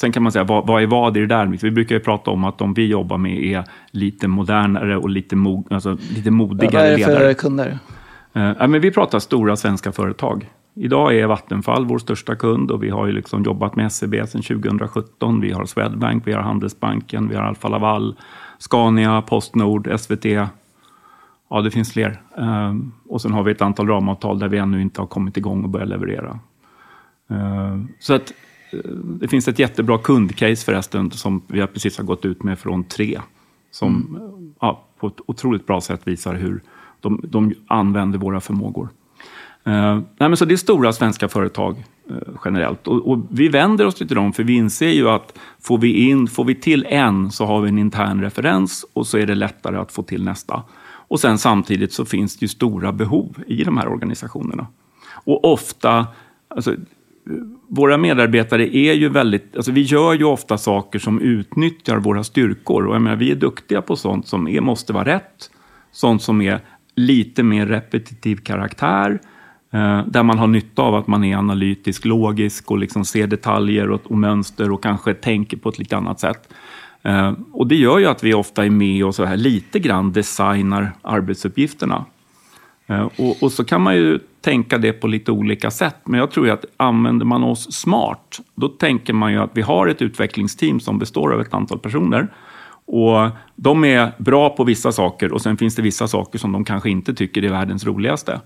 [0.01, 1.47] Sen kan man säga, vad, vad är vad i det där?
[1.47, 5.37] Vi brukar ju prata om att de vi jobbar med är lite modernare och lite,
[5.37, 7.35] mo, alltså, lite Vad modigare är det för ledare.
[7.35, 7.79] kunder?
[8.33, 10.51] Eh, men vi pratar stora svenska företag.
[10.75, 14.43] Idag är Vattenfall vår största kund och vi har ju liksom jobbat med SEB sedan
[14.43, 15.41] 2017.
[15.41, 18.17] Vi har Swedbank, vi har Handelsbanken, vi har Alfa Laval,
[18.59, 20.25] Scania, Postnord, SVT.
[21.51, 22.21] Ja, det finns fler.
[22.39, 22.75] Eh,
[23.07, 25.71] och sen har vi ett antal ramavtal där vi ännu inte har kommit igång och
[25.71, 26.39] börjat leverera.
[27.31, 28.33] Eh, så att
[28.73, 32.85] eh, det finns ett jättebra kundcase förresten som vi precis har gått ut med från
[32.85, 33.21] tre.
[33.71, 36.61] Som eh, ja, på ett otroligt bra sätt visar hur
[37.01, 38.89] de, de använder våra förmågor.
[39.65, 42.89] Eh, nej, men så det är stora svenska företag eh, generellt.
[42.89, 46.27] Och, och vi vänder oss till dem för vi inser ju att får vi, in,
[46.27, 49.77] får vi till en så har vi en intern referens och så är det lättare
[49.77, 50.63] att få till nästa.
[51.09, 54.67] Och sen samtidigt så finns det ju stora behov i de här organisationerna.
[55.11, 56.07] Och ofta,
[56.49, 56.75] alltså,
[57.69, 62.87] våra medarbetare är ju väldigt, alltså vi gör ju ofta saker som utnyttjar våra styrkor.
[62.87, 65.51] Och jag menar, vi är duktiga på sånt som är, måste vara rätt,
[65.93, 66.61] sånt som är
[66.99, 69.19] lite mer repetitiv karaktär,
[69.73, 73.91] eh, där man har nytta av att man är analytisk, logisk och liksom ser detaljer
[73.91, 76.55] och, och mönster och kanske tänker på ett lite annat sätt.
[77.03, 80.13] Eh, och det gör ju att vi ofta är med och så här lite grann
[80.13, 82.05] designar arbetsuppgifterna.
[82.87, 85.97] Eh, och, och så kan man ju tänka det på lite olika sätt.
[86.05, 89.63] Men jag tror ju att använder man oss smart, då tänker man ju att vi
[89.63, 92.29] har ett utvecklingsteam som består av ett antal personer.
[92.91, 96.65] Och de är bra på vissa saker och sen finns det vissa saker som de
[96.65, 98.41] kanske inte tycker är världens roligaste.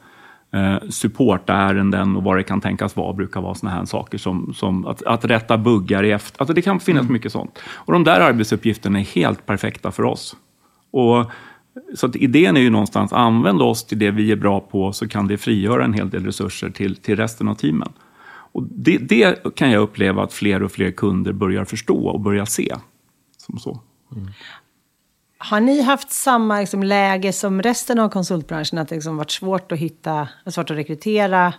[0.52, 4.87] Eh, supportärenden och vad det kan tänkas vara brukar vara såna här saker som, som
[4.87, 6.40] att, att rätta buggar i efter.
[6.40, 7.59] Alltså det kan finnas mycket sånt.
[7.68, 10.37] Och de där arbetsuppgifterna är helt perfekta för oss.
[10.90, 11.31] Och
[11.94, 15.26] så idén är ju någonstans, använd oss till det vi är bra på så kan
[15.26, 17.92] det frigöra en hel del resurser till, till resten av teamen.
[18.52, 22.44] Och det, det kan jag uppleva att fler och fler kunder börjar förstå och börjar
[22.44, 22.74] se.
[23.37, 23.81] Som så.
[25.38, 28.79] Har ni haft samma liksom, läge som resten av konsultbranschen?
[28.79, 31.55] Att det liksom varit svårt att hitta, svårt att rekrytera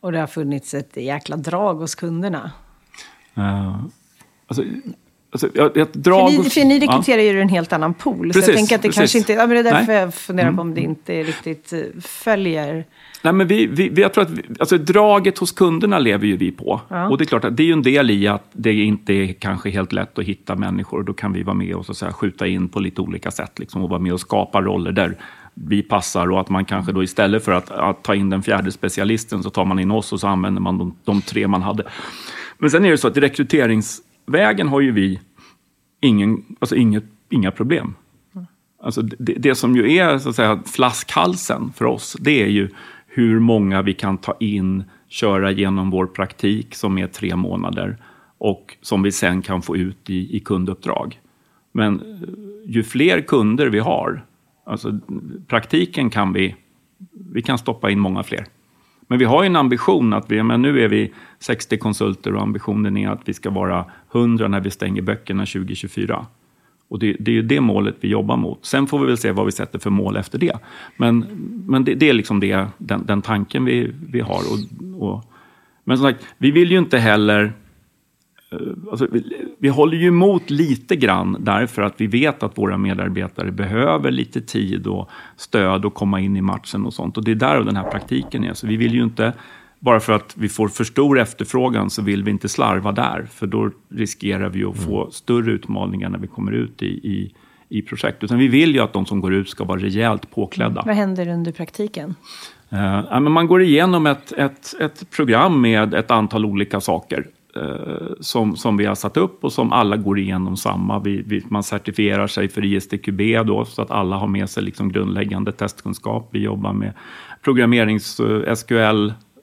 [0.00, 2.50] och det har funnits ett jäkla drag hos kunderna?
[3.38, 3.84] Uh,
[4.46, 4.64] alltså,
[5.30, 6.86] alltså, jag, jag drag För ni, för ni ja.
[6.86, 8.32] rekryterar ju en helt annan pool.
[8.32, 8.98] så Precis, jag tänker att det precis.
[8.98, 9.32] kanske inte...
[9.32, 9.96] Ja, men det är därför Nej.
[9.96, 10.02] Mm.
[10.02, 12.86] jag funderar på om det inte riktigt eh, följer.
[13.22, 16.50] Nej, men vi, vi, jag tror att vi, alltså, draget hos kunderna lever ju vi
[16.50, 16.80] på.
[17.10, 19.32] Och det är klart att det är ju en del i att det inte är
[19.32, 21.02] kanske helt lätt att hitta människor.
[21.02, 23.82] Då kan vi vara med och så säga, skjuta in på lite olika sätt liksom,
[23.82, 25.16] och vara med och skapa roller där
[25.54, 28.72] vi passar och att man kanske då istället för att, att ta in den fjärde
[28.72, 31.84] specialisten så tar man in oss och så använder man de, de tre man hade.
[32.58, 35.20] Men sen är det så att rekryteringsvägen har ju vi
[36.00, 37.94] ingen, alltså inget, inga problem.
[38.82, 42.68] Alltså det, det som ju är så att säga, flaskhalsen för oss, det är ju
[43.14, 47.96] hur många vi kan ta in, köra genom vår praktik som är tre månader
[48.38, 51.20] och som vi sen kan få ut i, i kunduppdrag.
[51.72, 52.28] Men eh,
[52.64, 54.24] ju fler kunder vi har,
[54.66, 55.00] alltså
[55.46, 56.56] praktiken kan vi,
[57.32, 58.46] vi kan stoppa in många fler.
[59.06, 62.42] Men vi har ju en ambition att vi, men nu är vi 60 konsulter och
[62.42, 66.26] ambitionen är att vi ska vara 100 när vi stänger böckerna 2024.
[66.92, 68.66] Och det, det, är ju det målet vi jobbar mot.
[68.66, 70.58] Sen får vi väl se vad vi sätter för mål efter det.
[70.96, 71.18] Men,
[71.66, 74.38] men det, det är liksom det, den, den tanken vi, vi har.
[74.38, 75.24] Och, och,
[75.84, 77.52] men som sagt, vi vill ju inte heller...
[78.52, 78.58] Eh,
[78.90, 79.24] alltså, vi,
[79.58, 84.40] vi håller ju emot lite grann därför att vi vet att våra medarbetare behöver lite
[84.40, 87.16] tid och stöd och komma in i matchen och sånt.
[87.16, 88.54] Och det är där den här praktiken är.
[88.54, 89.32] Så vi vill ju inte
[89.82, 93.46] bara för att vi får för stor efterfrågan så vill vi inte slarva där, för
[93.46, 97.34] då riskerar vi att få större utmaningar när vi kommer ut i, i,
[97.68, 98.24] i projekt.
[98.24, 100.82] Utan vi vill ju att de som går ut ska vara rejält påklädda.
[100.86, 102.14] Vad händer under praktiken?
[102.70, 108.56] Eh, man går igenom ett, ett, ett program med ett antal olika saker eh, som,
[108.56, 110.98] som vi har satt upp och som alla går igenom samma.
[110.98, 114.92] Vi, vi, man certifierar sig för ISTQB då, så att alla har med sig liksom
[114.92, 116.28] grundläggande testkunskap.
[116.32, 116.92] Vi jobbar med
[117.44, 118.52] programmerings, eh,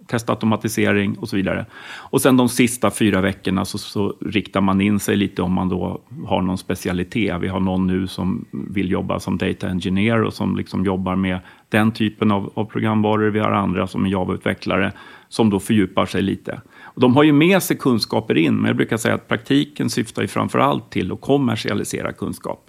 [0.10, 1.66] testa testautomatisering och så vidare.
[2.12, 5.70] Och sen de sista fyra veckorna så, så, riktar man in sig lite om man
[5.70, 7.42] då har någon specialitet.
[7.42, 11.40] Vi har någon nu som vill jobba som data engineer och som liksom jobbar med
[11.70, 13.30] den typen av, av programvaror.
[13.30, 14.92] Vi har andra som är Java-utvecklare
[15.30, 16.62] som då fördjupar sig lite.
[16.82, 20.22] Och de har ju med sig kunskaper in, men jag brukar säga att praktiken syftar
[20.22, 22.66] ju framför allt till att kommersialisera kunskap.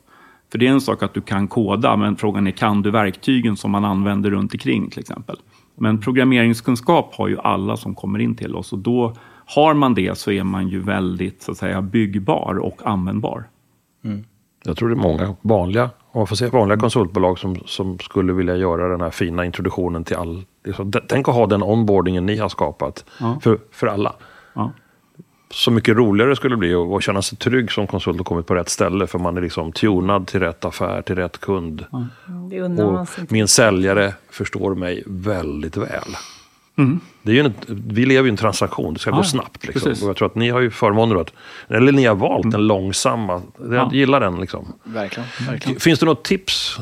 [0.52, 3.56] För det är en sak att du kan koda, men frågan är kan du verktygen
[3.56, 5.36] som man använder runt omkring till exempel.
[5.74, 9.14] Men programmeringskunskap har ju alla som kommer in till oss och då
[9.46, 13.44] har man det så är man ju väldigt så att säga, byggbar och användbar.
[14.04, 14.24] Mm.
[14.64, 18.56] Jag tror det är många vanliga, om får säga vanliga konsultbolag som, som skulle vilja
[18.56, 20.44] göra den här fina introduktionen till all...
[20.64, 23.38] Liksom, tänk att ha den onboardingen ni har skapat ja.
[23.42, 24.14] för, för alla.
[24.54, 24.72] Ja.
[25.50, 28.54] Så mycket roligare skulle det bli att känna sig trygg som konsult och kommit på
[28.54, 31.84] rätt ställe för man är liksom tunad till rätt affär, till rätt kund.
[31.90, 32.84] Ja.
[32.84, 36.16] Och min säljare förstår mig väldigt väl.
[36.76, 37.00] Mm.
[37.22, 39.66] Det är ju en, vi lever ju i en transaktion, det ska ah, gå snabbt.
[39.66, 39.92] Liksom.
[39.92, 41.32] Och jag tror att ni har ju förmånen att,
[41.68, 42.52] eller ni har valt mm.
[42.52, 43.90] den långsamma, jag ja.
[43.92, 44.40] gillar den.
[44.40, 44.72] Liksom.
[44.84, 45.80] Verkligen, verkligen.
[45.80, 46.78] Finns det något tips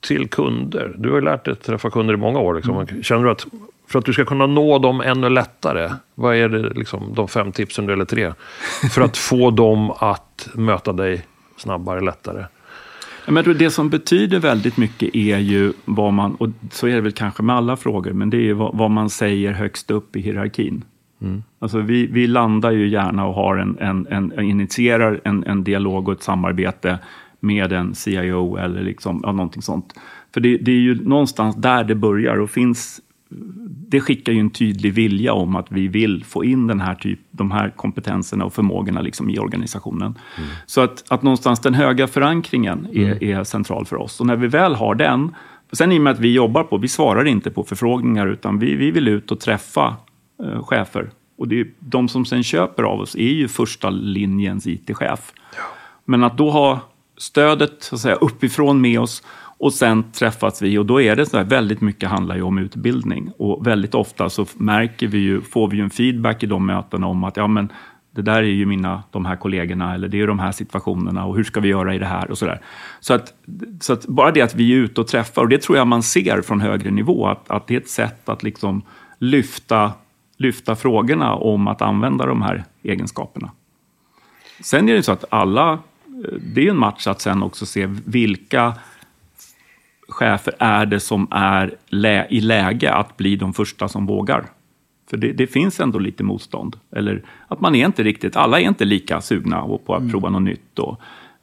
[0.00, 0.94] till kunder?
[0.98, 2.54] Du har ju lärt dig att träffa kunder i många år.
[2.54, 2.76] Liksom.
[2.76, 3.02] Mm.
[3.02, 3.46] Känner du att
[3.92, 7.52] för att du ska kunna nå dem ännu lättare, vad är det, liksom, de fem
[7.52, 8.32] tipsen eller tre?
[8.90, 11.26] För att få dem att möta dig
[11.56, 12.44] snabbare, lättare?
[13.26, 17.12] Men det som betyder väldigt mycket är ju vad man, och så är det väl
[17.12, 20.20] kanske med alla frågor, men det är ju vad, vad man säger högst upp i
[20.20, 20.84] hierarkin.
[21.22, 21.42] Mm.
[21.58, 26.08] Alltså vi, vi landar ju gärna och har en, en, en, initierar en, en dialog
[26.08, 26.98] och ett samarbete
[27.40, 29.94] med en CIO eller liksom, ja, någonting sånt.
[30.34, 33.00] För det, det, är ju någonstans där det börjar och finns
[33.88, 37.20] det skickar ju en tydlig vilja om att vi vill få in den här typ,
[37.30, 40.18] de här kompetenserna och förmågorna liksom i organisationen.
[40.36, 40.50] Mm.
[40.66, 43.38] Så att, att någonstans den höga förankringen är, mm.
[43.38, 44.20] är central för oss.
[44.20, 45.34] Och när vi väl har den,
[45.72, 48.74] sen i och med att vi jobbar på, vi svarar inte på förfrågningar utan vi,
[48.74, 49.96] vi vill ut och träffa
[50.42, 51.10] eh, chefer.
[51.38, 55.32] Och det är, de som sen köper av oss är ju första linjens IT-chef.
[55.56, 55.62] Ja.
[56.04, 56.80] Men att då ha
[57.16, 59.22] stödet så att säga, uppifrån med oss
[59.62, 62.58] och sen träffas vi och då är det så här, väldigt mycket handlar ju om
[62.58, 63.32] utbildning.
[63.38, 67.06] Och väldigt ofta så märker vi ju, får vi ju en feedback i de mötena
[67.06, 67.72] om att ja, men
[68.10, 71.36] det där är ju mina, de här kollegorna eller det är de här situationerna och
[71.36, 72.60] hur ska vi göra i det här och sådär.
[73.00, 73.34] Så att,
[73.80, 76.02] så att bara det att vi är ute och träffar, och det tror jag man
[76.02, 78.82] ser från högre nivå, att, att det är ett sätt att liksom
[79.18, 79.92] lyfta,
[80.36, 83.50] lyfta frågorna om att använda de här egenskaperna.
[84.60, 85.78] Sen är det så att alla, eh,
[86.54, 88.74] det är en match att sen också se vilka
[90.12, 94.44] chefer är det som är lä i läge att bli de första som vågar?
[95.10, 96.76] För det, det, finns ändå lite motstånd.
[96.96, 100.10] Eller att man är inte riktigt, alla är inte lika sugna på att mm.
[100.10, 100.78] prova något nytt.
[100.78, 101.00] Och,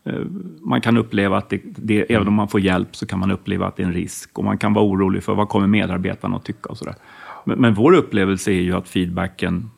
[0.09, 0.25] uh,
[0.61, 3.67] man kan uppleva att det, det, även om man får hjälp så kan man uppleva
[3.67, 4.37] att det är en risk.
[4.37, 6.95] Och man kan vara orolig för vad kommer medarbetarna att tycka och sådär.
[7.43, 9.69] Men, men vår upplevelse är ju att feedbacken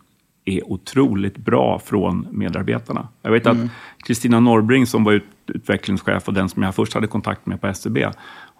[0.45, 3.07] är otroligt bra från medarbetarna.
[3.21, 3.65] Jag vet mm.
[3.65, 3.71] att
[4.07, 7.67] Kristina Norrbring som var ut, utvecklingschef och den som jag först hade kontakt med på
[7.67, 8.09] SCB,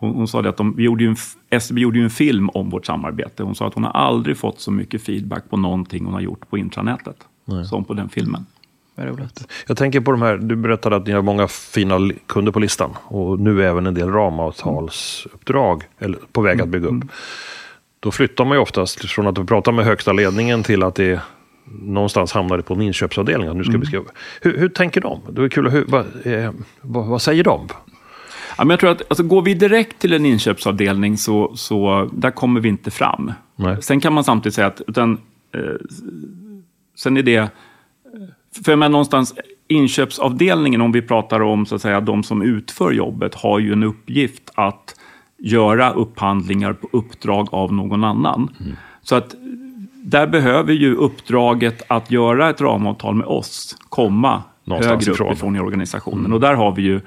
[0.01, 1.15] hon, hon sa att de, vi gjorde en,
[1.49, 3.43] SCB gjorde en film om vårt samarbete.
[3.43, 6.49] Hon sa att hon har aldrig fått så mycket feedback på någonting hon har gjort
[6.49, 7.65] på intranätet Nej.
[7.65, 8.45] som på den filmen.
[9.67, 12.89] Jag tänker på de här, du berättade att ni har många fina kunder på listan
[13.03, 16.91] och nu även en del ramavtalsuppdrag eller på väg att bygga upp.
[16.91, 17.09] Mm.
[17.99, 21.21] Då flyttar man ju oftast från att prata med högsta ledningen till att det
[21.65, 23.57] någonstans hamnar det på en inköpsavdelning.
[23.57, 23.81] Nu ska mm.
[23.81, 24.03] beskriva.
[24.41, 25.21] Hur, hur tänker de?
[25.29, 27.67] Det är kul, hur, vad, eh, vad, vad, säger de?
[28.57, 32.31] Ja, men jag tror att alltså, går vi direkt till en inköpsavdelning så, så där
[32.31, 33.33] kommer vi inte fram.
[33.55, 33.81] Nej.
[33.81, 35.17] Sen kan man samtidigt säga att utan,
[35.55, 35.61] eh,
[36.95, 37.49] sen är det,
[38.65, 39.33] för jag någonstans
[39.67, 43.83] inköpsavdelningen, om vi pratar om så att säga, de som utför jobbet, har ju en
[43.83, 44.95] uppgift att
[45.37, 48.49] göra upphandlingar på uppdrag av någon annan.
[48.59, 48.75] Mm.
[49.01, 49.35] Så att
[50.03, 55.59] där behöver ju uppdraget att göra ett ramavtal med oss komma Någonstans högre uppifrån i
[55.59, 56.19] organisationen.
[56.19, 56.33] Mm.
[56.33, 57.01] Och där har vi ju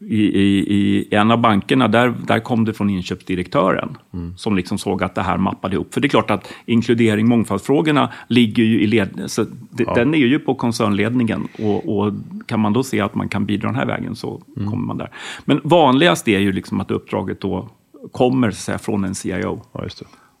[0.00, 4.36] i, i, i en av bankerna, där, där kom det från inköpsdirektören Mm.
[4.36, 5.94] som liksom såg att det här mappade ihop.
[5.94, 10.18] För det är klart att inkludering, mångfaldsfrågorna ligger ju i led, så det, Den är
[10.18, 12.12] ju på koncernledningen och, och
[12.46, 14.70] kan man då se att man kan bidra den här vägen så Mm.
[14.70, 15.10] kommer man där.
[15.44, 17.68] Men vanligast är ju liksom att uppdraget då
[18.12, 19.60] kommer så säga, från en CIO.
[19.72, 19.80] Ja.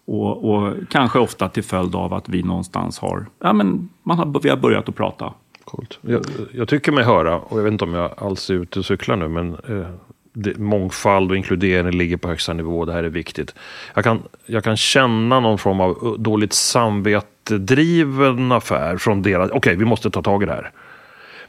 [0.06, 4.40] Och, och kanske ofta till följd av att vi någonstans har, ja men man har,
[4.42, 5.32] vi har börjat att prata.
[5.76, 5.98] Coolt.
[6.02, 8.84] Jag, jag tycker mig höra, och jag vet inte om jag alls är ute och
[8.84, 9.86] cyklar nu, men eh,
[10.32, 12.84] det, mångfald och inkludering ligger på högsta nivå.
[12.84, 13.54] Det här är viktigt.
[13.94, 19.76] Jag kan, jag kan känna någon form av eh, dåligt samvetedriven affär från deras, okej
[19.76, 20.70] vi måste ta tag i det här.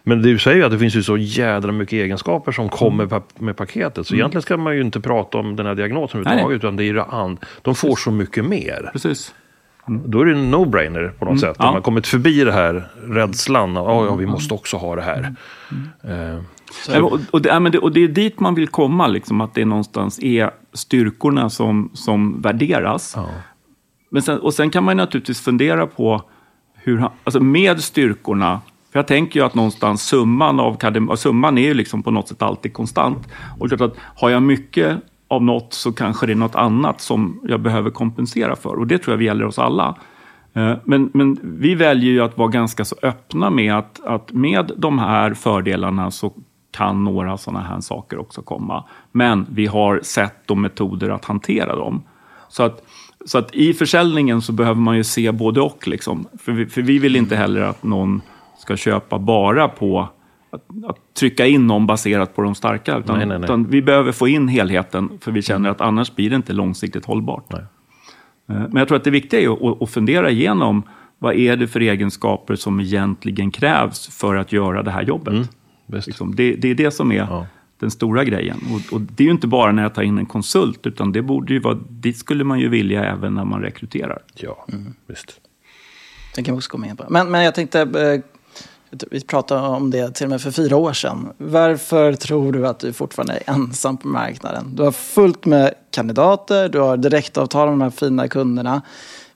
[0.08, 3.22] Men du säger ju att det finns ju så jädra mycket egenskaper som kommer pa-
[3.40, 4.08] med paketet.
[4.08, 6.86] Så egentligen ska man ju inte prata om den här diagnosen överhuvudtaget, utan det är
[6.86, 8.90] ju and- De får så mycket mer.
[8.94, 9.34] Precis.
[9.88, 11.56] Då är det en no-brainer på något sätt.
[11.60, 11.66] ja.
[11.66, 13.78] Man har kommit förbi det här rädslan.
[13.78, 15.36] av, Ja, ja, vi måste också ha det här.
[16.04, 16.42] Eh,
[16.90, 19.54] Nej, och, och, det, men det, och det är dit man vill komma, liksom, att
[19.54, 23.14] det någonstans är styrkorna som, som värderas.
[23.16, 23.26] ja.
[24.10, 26.22] Men sen, och sen kan man naturligtvis fundera på
[26.74, 30.78] hur alltså med styrkorna, för jag tänker ju att någonstans summan av
[31.10, 33.28] och summan är ju liksom på något sätt alltid konstant.
[33.60, 37.40] Och klart att har jag mycket av något så kanske det är något annat som
[37.44, 38.76] jag behöver kompensera för.
[38.80, 39.96] Och det tror jag gäller oss alla.
[40.54, 44.72] Eh, men, men vi väljer ju att vara ganska så öppna med att, att med
[44.78, 46.34] de här fördelarna så
[46.72, 48.84] kan några sådana här saker också komma.
[49.12, 52.04] Men vi har sätt och metoder att hantera dem.
[52.50, 52.84] Så att,
[53.26, 55.88] så att i försäljningen så behöver man ju se både och.
[55.88, 56.28] Liksom.
[56.40, 58.22] För, vi, för vi vill inte heller att någon
[58.58, 60.10] ska köpa bara på
[60.56, 62.98] att, att trycka in någon baserat på de starka.
[62.98, 63.46] Utan, Nej, nej, nej.
[63.46, 67.06] utan vi behöver få in helheten för vi känner att annars blir det inte långsiktigt
[67.06, 67.46] hållbart.
[67.54, 67.62] Nej.
[68.50, 70.84] Eh, Men jag tror att det viktiga är att, att fundera igenom
[71.20, 75.50] vad är det för egenskaper som egentligen krävs för att göra det här jobbet.
[75.88, 76.08] Visst.
[76.08, 77.48] Liksom, det, det är det som är Ja.
[77.80, 78.58] den stora grejen.
[78.74, 81.22] Och, och det är ju inte bara när jag tar in en konsult, utan det
[81.22, 84.20] borde ju vara, dit skulle man ju vilja även när man rekryterar.
[84.36, 84.66] Ja,
[85.08, 85.42] visst.
[86.36, 87.06] Den kan vi också komma in på.
[87.10, 88.22] Men, men jag tänkte, eh,
[89.12, 91.30] vi pratade om det till och med för fyra år sedan.
[91.38, 94.76] Varför tror du att du fortfarande är ensam på marknaden?
[94.76, 98.82] Du har fullt med kandidater, du har direktavtal med de här fina kunderna.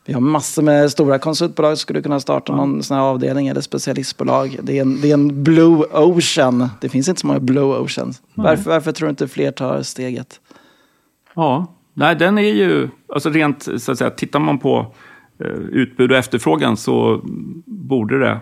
[0.06, 1.78] Vi har massor med stora konsultbolag.
[1.78, 4.60] Skulle du kunna starta någon sån här avdelning eller specialistbolag?
[4.64, 6.70] Det är, en, det är en blue ocean.
[6.82, 8.22] Det finns inte så många blue oceans.
[8.34, 10.40] Varför, varför tror du inte fler tar steget?
[11.36, 14.94] Ja, nej, den är ju, alltså rent så att säga, tittar man på
[15.40, 17.22] eh, utbud och efterfrågan så
[17.66, 18.40] borde det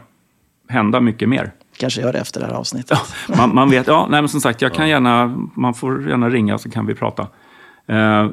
[0.68, 1.52] hända mycket mer.
[1.78, 3.00] Kanske gör det efter det här avsnittet.
[3.38, 6.58] Man, man vet, ja, nej, men som sagt, jag kan gärna, man får gärna ringa
[6.58, 7.28] så kan vi prata.
[7.88, 8.26] Eh,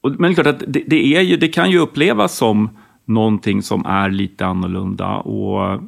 [0.00, 2.78] och, men det är klart att det, det, är ju, det kan ju upplevas som
[3.04, 5.82] någonting som är lite annorlunda och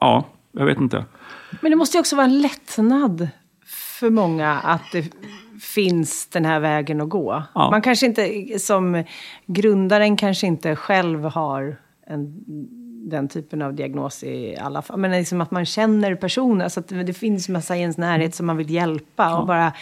[0.00, 1.04] ja, jag vet inte.
[1.60, 3.28] Men det måste ju också vara en lättnad
[3.66, 5.12] för många att det
[5.60, 7.42] finns den här vägen att gå.
[7.54, 7.70] Ja.
[7.70, 9.04] Man kanske inte, som
[9.46, 11.76] grundaren kanske inte själv har
[12.06, 12.44] en,
[13.10, 14.98] den typen av diagnos i alla fall.
[14.98, 18.46] Men liksom att man känner personer, så att det, finns massa i ens närhet som
[18.46, 19.36] man vill hjälpa.
[19.38, 19.72] Och bara,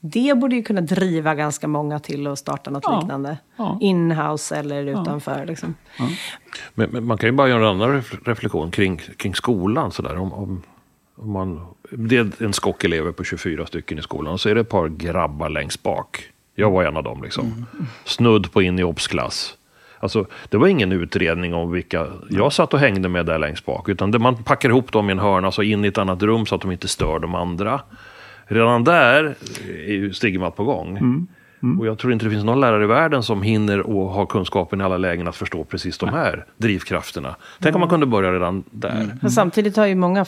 [0.00, 2.98] det borde ju kunna driva ganska många till att starta något Ja.
[3.00, 3.38] liknande.
[3.56, 3.78] Ja.
[3.80, 5.46] Inhouse eller utanför.
[5.46, 5.74] Liksom.
[6.74, 9.92] Men, men man kan ju bara göra en annan ref- reflektion kring, kring skolan.
[9.92, 10.16] Så där.
[10.18, 10.62] Om, om,
[11.16, 14.54] om man, det är en skock elever på 24 stycken i skolan och så är
[14.54, 16.30] det ett par grabbar längst bak.
[16.54, 17.22] Jag var en av dem.
[17.22, 17.66] Liksom.
[18.04, 19.54] Snudd på in i obsklass.
[20.00, 23.88] Alltså, det var ingen utredning om vilka jag satt och hängde med där längst bak.
[23.88, 26.46] Utan det, man packar ihop dem i en hörna så in i ett annat rum
[26.46, 27.80] så att de inte stör de andra.
[28.44, 29.34] Redan där
[29.68, 31.26] är ju stigmat på gång.
[31.78, 34.80] Och jag tror inte det finns någon lärare i världen som hinner och har kunskapen
[34.80, 37.36] i alla lägen att förstå precis de här drivkrafterna.
[37.60, 39.16] Tänk om man kunde börja redan där.
[39.22, 40.24] Men samtidigt har ju många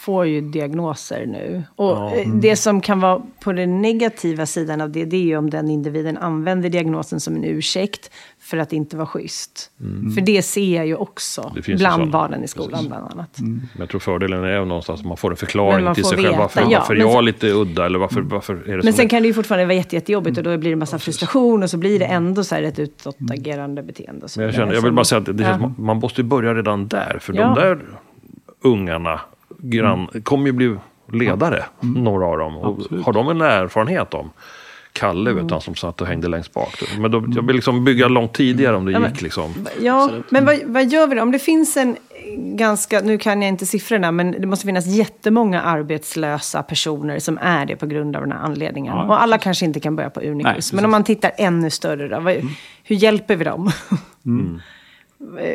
[0.00, 1.62] får ju diagnoser nu.
[1.76, 5.36] Och eh, det som kan vara på den negativa sidan av det, det är ju
[5.36, 8.10] om den individen använder diagnosen som en ursäkt
[8.40, 9.70] för att inte vara schysst.
[10.14, 13.36] För det ser jag ju också bland barnen i skolan bland annat.
[13.40, 16.24] Men jag tror fördelen är någonstans att man får en förklaring man till får sig
[16.24, 16.36] själv.
[16.38, 16.78] Varför, ja.
[16.78, 19.08] varför Men jag sen- är lite udda eller varför, varför är det Men sen det
[19.08, 21.70] kan det ju fortfarande vara jätte, jättejobbigt och då blir det en massa frustration och
[21.70, 24.28] så blir det ändå så här ett utåtagerande beteende.
[24.28, 25.72] så Men jag, känner, jag vill bara säga att det, känns, Ja.
[25.76, 27.18] som- man måste ju börja redan där.
[27.20, 27.42] För Ja.
[27.42, 27.78] de där
[28.62, 29.20] ungarna
[29.62, 30.22] grann, Mm.
[30.22, 30.76] kommer ju bli
[31.12, 32.56] ledare, några av dem.
[32.56, 33.06] Och Absolut.
[33.06, 34.30] har de en erfarenhet om
[34.92, 35.42] Kalle, Mm.
[35.42, 36.82] vet han, som satt och hängde längst bak.
[36.98, 39.22] Men då, jag vill liksom bygga långt tidigare om det Ja, gick.
[39.22, 39.54] Liksom.
[39.80, 41.22] Ja, men vad, vad gör vi då?
[41.22, 41.96] Om det finns en
[42.36, 47.66] ganska, nu kan jag inte siffrorna, men det måste finnas jättemånga arbetslösa personer som är
[47.66, 48.96] det på grund av den här anledningen.
[48.96, 50.72] Ja, och alla kanske inte kan börja på Unicus.
[50.72, 52.34] Nej, men om man tittar ännu större då, vad,
[52.84, 53.70] hur hjälper vi dem?
[54.26, 54.60] Mm.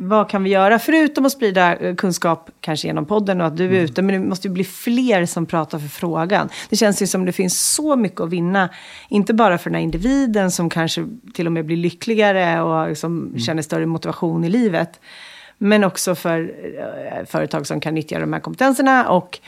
[0.00, 0.78] vad kan vi göra?
[0.78, 4.02] Förutom att sprida eh, kunskap, kanske genom podden och att du är ute.
[4.02, 6.48] Men det måste ju bli fler som pratar för frågan.
[6.70, 8.68] Det känns ju som det finns så mycket att vinna.
[9.08, 13.26] Inte bara för den här individen som kanske till och med blir lyckligare och liksom
[13.26, 13.38] mm.
[13.38, 15.00] känner större motivation i livet.
[15.58, 19.08] Men också för eh, företag som kan nyttja de här kompetenserna.
[19.10, 19.38] Och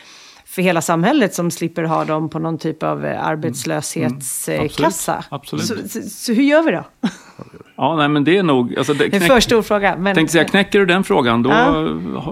[0.50, 5.12] för hela samhället som slipper ha dem på någon typ av eh, arbetslöshetskassa.
[5.12, 5.24] Mm.
[5.30, 5.62] Absolut.
[5.62, 5.92] Absolut.
[5.92, 6.84] Så, så, så, hur gör vi då?
[7.76, 8.78] Ja, nej, men det är nog...
[8.78, 9.96] Alltså, det, knäck, en för stor fråga.
[9.96, 11.50] Men, tänkte säga, knäcker du den frågan då...
[11.50, 11.74] Ja.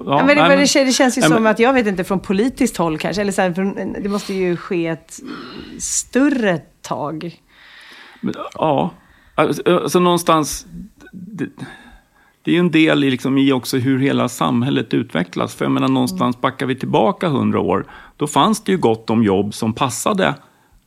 [0.06, 2.20] Ja, men, nej, men, det, det känns ju nej, som att, jag vet inte, från
[2.20, 5.20] politiskt håll kanske, eller så här, det måste ju ske ett
[5.78, 7.40] större tag.
[8.20, 8.90] Men, ja,
[9.34, 10.66] alltså, alltså någonstans...
[11.12, 11.48] Det,
[12.48, 15.54] det är ju en del i, liksom, i också hur hela samhället utvecklas.
[15.54, 17.86] För jag menar, någonstans backar vi tillbaka hundra år,
[18.16, 20.34] då fanns det ju gott om jobb som passade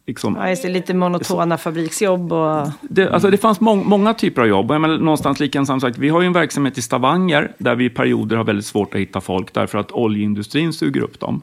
[0.07, 2.33] Liksom, ja, just det, lite monotona så, fabriksjobb.
[2.33, 2.67] Och...
[2.81, 4.71] Det, alltså det fanns må många typer av jobb.
[4.71, 7.89] Jag menar, någonstans lika sagt, vi har ju en verksamhet i Stavanger där vi i
[7.89, 11.41] perioder har väldigt svårt att hitta folk därför att oljeindustrin suger upp dem.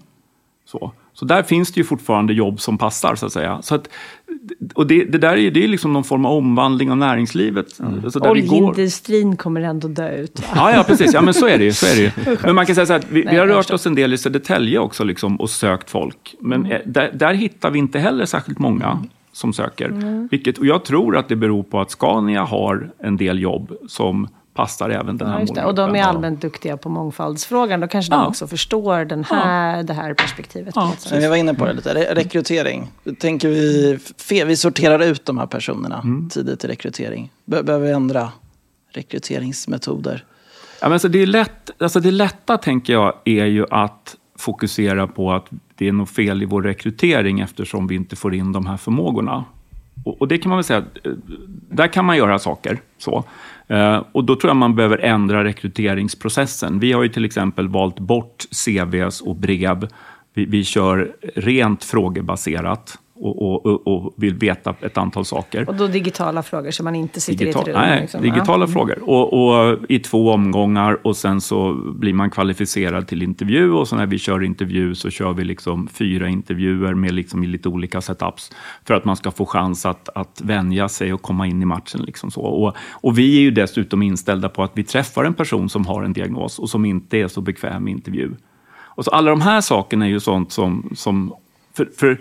[0.64, 0.92] Så.
[1.12, 3.62] Så där finns det ju fortfarande jobb som passar, så att säga.
[3.62, 3.88] Så att,
[4.74, 7.80] och det, det där är ju det är liksom någon form av omvandling av näringslivet.
[7.80, 8.04] Mm.
[8.04, 10.42] Alltså Oljeindustrin kommer ändå dö ut.
[10.54, 11.14] Ja, ja, precis.
[11.14, 11.72] Ja, men så är det ju.
[11.72, 12.36] Så är det ju.
[12.42, 14.18] Men man kan säga så här, vi, Nej, vi har rört oss en del i
[14.18, 16.34] Södertälje också liksom, och sökt folk.
[16.40, 16.82] Men mm.
[16.84, 18.98] där, där hittar vi inte heller särskilt många
[19.32, 19.86] som söker.
[19.88, 20.28] Mm.
[20.30, 24.28] Vilket, och jag tror att det beror på att Scania har en del jobb som
[24.58, 27.80] passar även den här ja, Och de är allmänt duktiga på mångfaldsfrågan.
[27.80, 28.18] Då kanske ja.
[28.18, 29.82] de också förstår den här, ja.
[29.82, 30.74] det här perspektivet.
[30.76, 30.94] Ja.
[31.10, 32.90] Men vi var inne på det lite, Re rekrytering.
[33.18, 33.98] Tänker vi,
[34.44, 36.28] vi sorterar ut de här personerna mm.
[36.28, 37.30] tidigt i rekrytering.
[37.44, 38.32] Be behöver vi ändra
[38.92, 40.24] rekryteringsmetoder?
[40.80, 45.06] Ja, men så det, är lätt, alltså det lätta, tänker jag, är ju att fokusera
[45.06, 48.66] på att det är något fel i vår rekrytering eftersom vi inte får in de
[48.66, 49.44] här förmågorna.
[50.04, 51.12] Och, och det kan man väl säga, eh,
[51.70, 52.78] där kan man göra saker.
[52.98, 53.24] så.
[53.68, 56.78] Eh, och då tror jag man behöver ändra rekryteringsprocessen.
[56.78, 59.88] Vi har ju till exempel valt bort CVs och brev.
[60.34, 65.68] Vi, vi kör rent frågebaserat och, och, och, vill veta ett antal saker.
[65.68, 67.84] Och då digitala frågor, så man inte sitter Digital, i ett rum?
[67.88, 68.22] Nej, liksom.
[68.22, 68.72] digitala ja.
[68.72, 68.98] frågor.
[69.02, 73.96] Och, och, i två omgångar och sen så blir man kvalificerad till intervju och så
[73.96, 78.52] när vi kör intervju så kör vi liksom fyra intervjuer med liksom lite olika setups
[78.84, 82.02] för att man ska få chans att, att vänja sig och komma in i matchen.
[82.02, 82.40] Liksom så.
[82.40, 86.02] Och, och vi är ju dessutom inställda på att vi träffar en person som har
[86.02, 88.30] en diagnos och som inte är så bekväm i intervju.
[88.98, 91.34] Och så alla de här sakerna är ju sånt som, som
[91.78, 92.18] för, för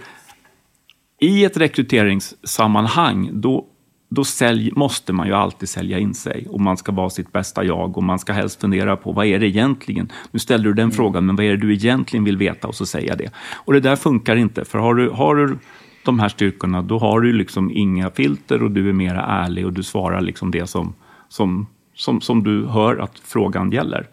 [1.20, 3.66] i ett rekryteringssammanhang, då,
[4.10, 7.64] då sälj, måste man ju alltid sälja in sig och man ska vara sitt bästa
[7.64, 10.12] jag och man ska helst fundera på vad är det egentligen?
[10.32, 10.96] Nu ställer du den mm.
[10.96, 12.68] frågan, men vad är det du egentligen vill veta?
[12.68, 13.32] Och så säga det.
[13.54, 15.58] Och det där funkar inte, för har du, har du
[16.06, 19.74] de här styrkorna, då har du liksom inga filter och du är mera ärlig och
[19.74, 20.94] du svarar liksom det som,
[21.30, 24.08] som, som, som du hör att frågan gäller.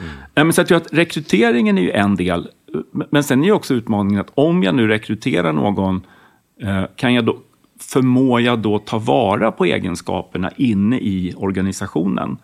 [0.00, 0.12] Mm.
[0.34, 2.48] Men så jag tror att rekryteringen är ju en del,
[3.10, 6.02] men sen är ju också utmaningen att om jag nu rekryterar någon
[6.96, 7.38] kan jag då,
[7.80, 12.38] förmår jag då ta vara på egenskaperna inne i organisationen?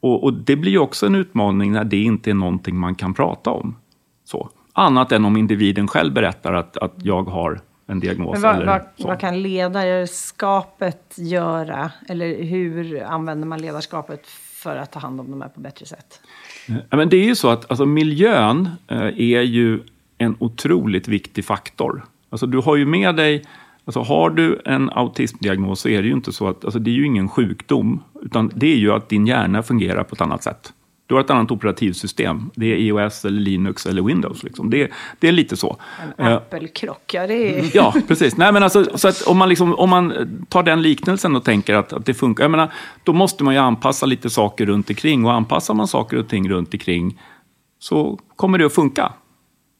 [0.00, 3.14] Och, och, det blir ju också en utmaning när det inte är någonting man kan
[3.14, 3.76] prata om.
[4.24, 4.50] Så.
[4.72, 8.42] Annat än om individen själv berättar att, att jag har en diagnos.
[8.42, 11.90] vad, eller vad, vad kan ledarskapet göra?
[12.08, 14.26] Eller hur använder man ledarskapet
[14.64, 16.20] för att ta hand om de här på bättre sätt?
[16.66, 19.80] Ja, men det är ju så att alltså, miljön eh, är ju
[20.18, 22.04] en otroligt viktig faktor.
[22.34, 23.44] Alltså du har ju med dig,
[23.84, 26.94] alltså har du en autismdiagnos så är det ju inte så att, alltså det är
[26.94, 30.72] ju ingen sjukdom, utan det är ju att din hjärna fungerar på ett annat sätt.
[31.06, 32.50] Du har ett annat operativsystem.
[32.54, 34.42] Det är iOS, eller Linux eller Windows.
[34.42, 34.70] Liksom.
[34.70, 35.76] Det, det är lite så.
[36.16, 37.26] En Apple-krock, ja.
[37.26, 37.76] Det är...
[37.76, 38.36] Ja, precis.
[38.36, 40.12] Nej, men alltså, så att om, man liksom, om man
[40.48, 42.44] tar den liknelsen och tänker att, att det funkar.
[42.44, 42.72] Jag menar,
[43.02, 45.24] då måste man ju anpassa lite saker runt omkring.
[45.24, 47.20] Och anpassar man saker och ting runt omkring
[47.78, 49.12] så kommer det att funka.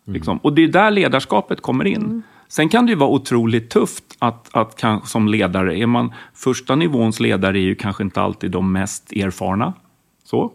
[0.07, 0.33] Liksom.
[0.33, 0.41] Mm.
[0.43, 1.97] Och det är där ledarskapet kommer in.
[1.97, 2.23] Mm.
[2.49, 6.75] Sen kan det ju vara otroligt tufft att, att kan, som ledare, är man första
[6.75, 9.73] nivåns ledare är ju kanske inte alltid de mest erfarna.
[10.25, 10.53] Så.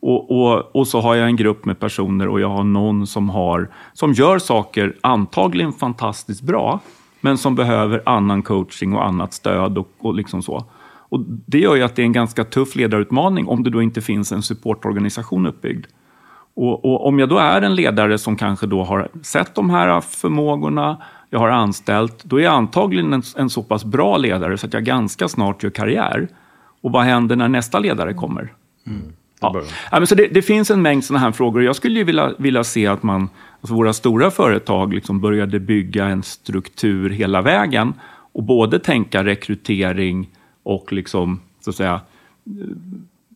[0.00, 3.30] Och, och, och, så har jag en grupp med personer och jag har någon som,
[3.30, 6.80] har, som gör saker antagligen fantastiskt bra,
[7.20, 10.64] men som behöver annan coaching och annat stöd och, och liksom så.
[11.08, 14.00] Och det gör ju att det är en ganska tuff ledarutmaning om det då inte
[14.00, 15.86] finns en supportorganisation uppbyggd.
[16.56, 20.00] Och, och, om jag då är en ledare som kanske då har sett de här
[20.00, 21.02] förmågorna,
[21.34, 24.74] jag har anställt, då är jag antagligen en, en så pass bra ledare så att
[24.74, 26.28] jag ganska snart gör karriär.
[26.80, 28.52] Och vad händer när nästa ledare kommer?
[28.86, 29.02] Mm.
[29.40, 29.62] Ja.
[29.90, 31.62] Ja, men så det, det, finns en mängd sådana här frågor.
[31.62, 33.28] Jag skulle ju vilja, vilja se att man,
[33.60, 37.94] alltså våra stora företag liksom började bygga en struktur hela vägen
[38.32, 40.28] och både tänka rekrytering
[40.62, 42.00] och liksom, så att säga,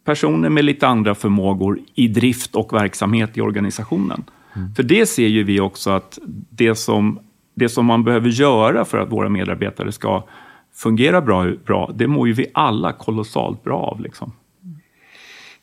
[0.05, 4.24] personer med lite andra förmågor i drift och verksamhet i organisationen.
[4.76, 6.18] För det ser ju vi också att
[6.51, 7.18] det som,
[7.59, 10.25] det som man behöver göra för att våra medarbetare ska
[10.75, 14.01] fungera bra, bra det mår ju vi alla kolossalt bra av.
[14.01, 14.33] Liksom.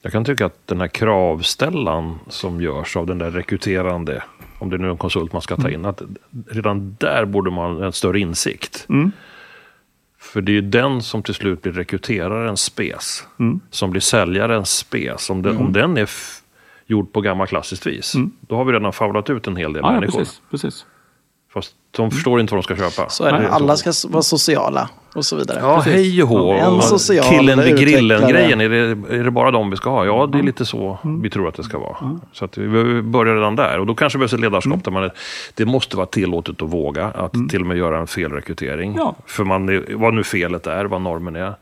[0.02, 4.24] Jag kan tycka att den här kravställan som görs av den där rekryterande,
[4.60, 6.02] om det nu är en konsult man ska ta in, att
[6.50, 8.88] redan där borde man ha en större insikt.
[10.20, 13.28] För det är ju den som till slut blir rekryterarens spes,
[13.70, 15.30] som blir säljarens spes.
[15.30, 16.10] Om den, om den är
[16.86, 19.88] gjord på gammal klassiskt vis, då har vi redan faulat ut en hel del Ja,
[19.88, 20.20] ja, människor.
[20.20, 20.86] precis, precis.
[21.54, 23.10] Fast de förstår inte vad de ska köpa.
[23.10, 23.50] Så är det.
[23.50, 25.60] Alla ska vara sociala och så vidare.
[25.62, 26.52] Ja, hej och hå.
[26.54, 30.06] En social Killen vid grillen-grejen, är det, är det bara de vi ska ha?
[30.06, 32.20] Ja, det är lite så vi tror att det ska vara.
[32.32, 33.80] Så att vi behöver börja redan där.
[33.80, 35.12] Och då kanske behövs ett ledarskap där man är,
[35.54, 38.96] det måste vara tillåtet att våga, att till och med göra en felrekrytering.
[38.98, 39.16] Ja.
[39.26, 41.56] För man är, vad nu felet är, vad normen är.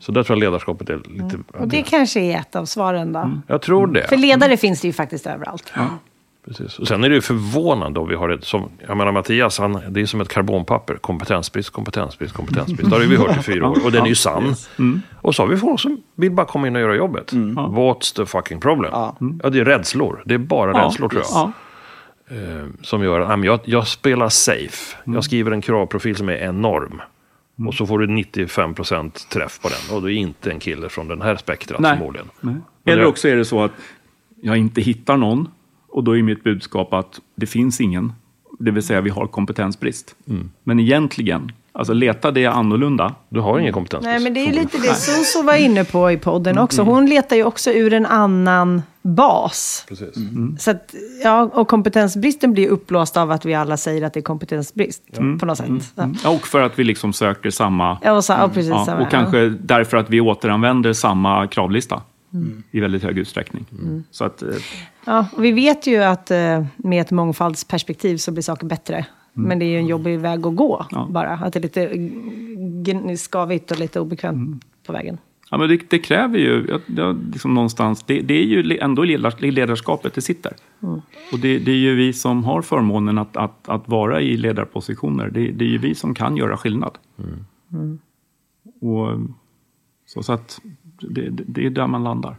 [0.00, 1.38] Så där tror jag ledarskapet är lite...
[1.58, 3.30] Och det kanske är ett av svaren då.
[3.46, 4.08] Jag tror det.
[4.08, 5.72] För ledare finns det ju faktiskt överallt.
[6.46, 6.78] Precis.
[6.78, 9.80] Och sen är det ju förvånande om vi har ett som, jag menar Mattias, han,
[9.88, 10.94] det är som ett karbonpapper.
[10.96, 12.90] Kompetensbrist, kompetensbrist, kompetensbrist.
[12.90, 14.54] Det har vi hört i fyra år och den är ju sann.
[15.20, 17.32] Och så har vi folk som vill bara komma in och göra jobbet.
[17.32, 18.90] What's the fucking problem?
[18.94, 19.16] Ja.
[19.42, 20.22] Ja, det är rädslor.
[20.26, 21.30] Det är bara Ja, rädslor tror jag.
[21.32, 21.52] Ja.
[22.36, 24.96] Eh, Som gör att ja, men jag, jag spelar safe.
[25.04, 27.00] Jag skriver en kravprofil som är enorm.
[27.68, 29.96] Och så får du 95% träff på den.
[29.96, 32.26] Och det är inte en kille från den här spektrat förmodligen.
[32.84, 33.72] Eller också är det så att
[34.42, 35.48] jag inte hittar någon
[35.94, 38.12] och då är mitt budskap att det finns ingen.
[38.58, 40.16] Det vill säga vi har kompetensbrist.
[40.28, 40.50] Mm.
[40.64, 43.14] Men egentligen, alltså leta det annorlunda.
[43.28, 44.04] Du har ingen kompetens.
[44.04, 46.82] Nej, men det är ju lite det Suso var inne på i podden också.
[46.82, 49.84] Hon letar ju också ur en annan bas.
[49.88, 50.14] Precis.
[50.58, 54.22] Så att, ja, och kompetensbristen blir uppblåst av att vi alla säger att det är
[54.22, 55.02] kompetensbrist.
[55.40, 55.92] På något sätt.
[55.94, 56.10] Ja.
[56.24, 57.98] Ja, Och för att vi liksom söker samma...
[58.02, 62.02] Ja, och, så, ja, precis, Ja, samma, och kanske därför att vi återanvänder samma kravlista
[62.70, 63.66] i väldigt hög utsträckning.
[64.10, 64.48] Så att, eh,
[65.06, 69.06] Ja, och vi vet ju att eh, med ett mångfaldsperspektiv så blir saker bättre.
[69.32, 71.08] Men det är ju en jobbig väg att gå Ja.
[71.10, 71.30] bara.
[71.32, 71.62] Att det är
[73.04, 75.18] lite skavigt och lite obekvämt på vägen.
[75.50, 78.02] ja, men det, det kräver ju ja, ja, liksom någonstans...
[78.02, 79.02] Det, det är ju ändå
[79.40, 80.52] ledarskapet det sitter.
[81.32, 85.30] Och det, det är ju vi som har förmånen att, att, att vara i ledarpositioner.
[85.30, 86.98] Det, det är ju vi som kan göra skillnad.
[88.80, 89.08] Och,
[90.06, 90.60] så, så att
[91.00, 92.36] det, det, är där man landar.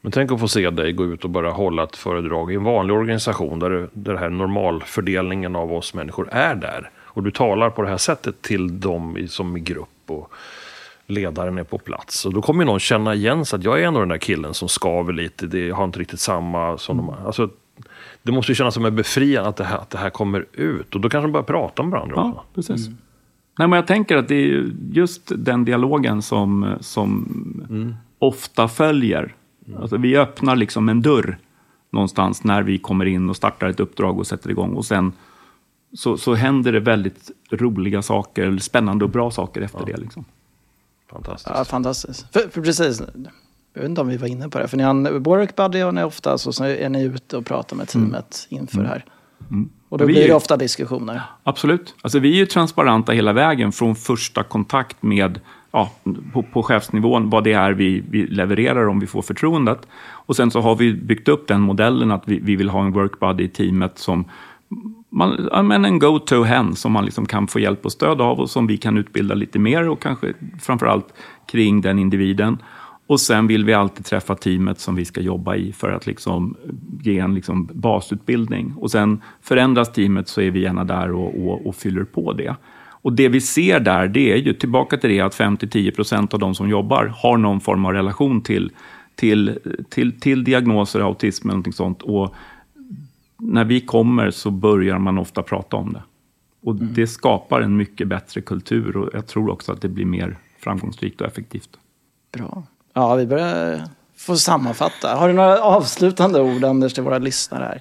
[0.00, 2.64] Men tänk att få se dig gå ut och bara hålla ett föredrag i en
[2.64, 6.90] vanlig organisation där, den här normalfördelningen av oss människor är där.
[6.96, 10.32] Och du talar på det här sättet till dem i, som i grupp och
[11.06, 12.26] ledaren är på plats.
[12.26, 14.54] Och då kommer ju någon känna igen sig att jag är ändå den där killen
[14.54, 17.50] som skaver lite, det har inte riktigt samma som de alltså,
[18.22, 20.94] Det måste ju kännas som en befriande att det, här, att det här kommer ut.
[20.94, 22.28] Och då kanske de börjar prata med varandra också.
[22.36, 22.88] Ja, precis.
[23.60, 29.34] Nej, men jag tänker att det är ju just den dialogen som, som ofta följer.
[29.80, 31.38] Alltså, vi öppnar liksom en dörr
[31.90, 34.74] någonstans när vi kommer in och startar ett uppdrag och sätter igång.
[34.74, 35.12] Och sen
[35.92, 39.96] så, så händer det väldigt roliga saker, eller spännande och bra saker efter det.
[39.96, 40.24] Liksom.
[41.10, 41.50] Fantastiskt.
[41.54, 42.32] Ja, fantastiskt.
[42.32, 43.02] För, för precis,
[43.74, 45.82] jag vet inte om vi var inne på det, för ni har en work buddy
[45.82, 48.88] och ni är ofta så, så är ni ute och pratar med teamet inför det
[48.88, 49.04] här.
[49.90, 51.22] Och då Vi blir det ofta diskussioner.
[51.42, 51.94] Absolut.
[52.02, 55.40] Alltså, vi är ju transparenta hela vägen från första kontakt med
[55.72, 55.90] ja,
[56.32, 59.86] på, på chefsnivån, vad det är vi, vi levererar om vi får förtroendet.
[60.10, 62.92] Och sen så har vi byggt upp den modellen att vi, vi vill ha en
[62.92, 64.24] work buddy i teamet som
[65.08, 68.50] man, ja, men en go-to-hen som man liksom kan få hjälp och stöd av och
[68.50, 71.14] som vi kan utbilda lite mer och kanske framförallt
[71.46, 72.58] kring den individen.
[73.10, 76.56] Och sen vill vi alltid träffa teamet som vi ska jobba i för att liksom
[77.02, 78.74] ge en liksom basutbildning.
[78.76, 82.56] Och sen förändras teamet så är vi gärna där och, och, och fyller på det.
[82.76, 86.40] Och det vi ser där, det är ju tillbaka till det att 5-10 procent av
[86.40, 88.72] de som jobbar har någon form av relation till,
[89.14, 89.58] till,
[89.88, 92.02] till, till diagnoser, autism eller någonting sånt.
[92.02, 92.34] Och
[93.38, 96.02] när vi kommer så börjar man ofta prata om det.
[96.62, 100.36] Och det skapar en mycket bättre kultur och jag tror också att det blir mer
[100.58, 101.70] framgångsrikt och effektivt.
[102.32, 102.62] Bra.
[102.94, 103.80] Ja, vi börjar
[104.16, 105.14] få sammanfatta.
[105.14, 107.80] Har du några avslutande ord, Anders, till våra lyssnare här?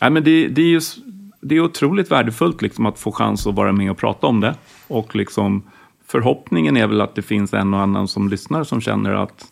[0.00, 0.96] Nej, men det, det, är ju, s-
[1.40, 4.54] det är otroligt värdefullt liksom, att få chans att vara med och prata om det.
[4.88, 5.62] Och liksom,
[6.06, 9.44] förhoppningen är väl att det finns en och annan som lyssnar som känner att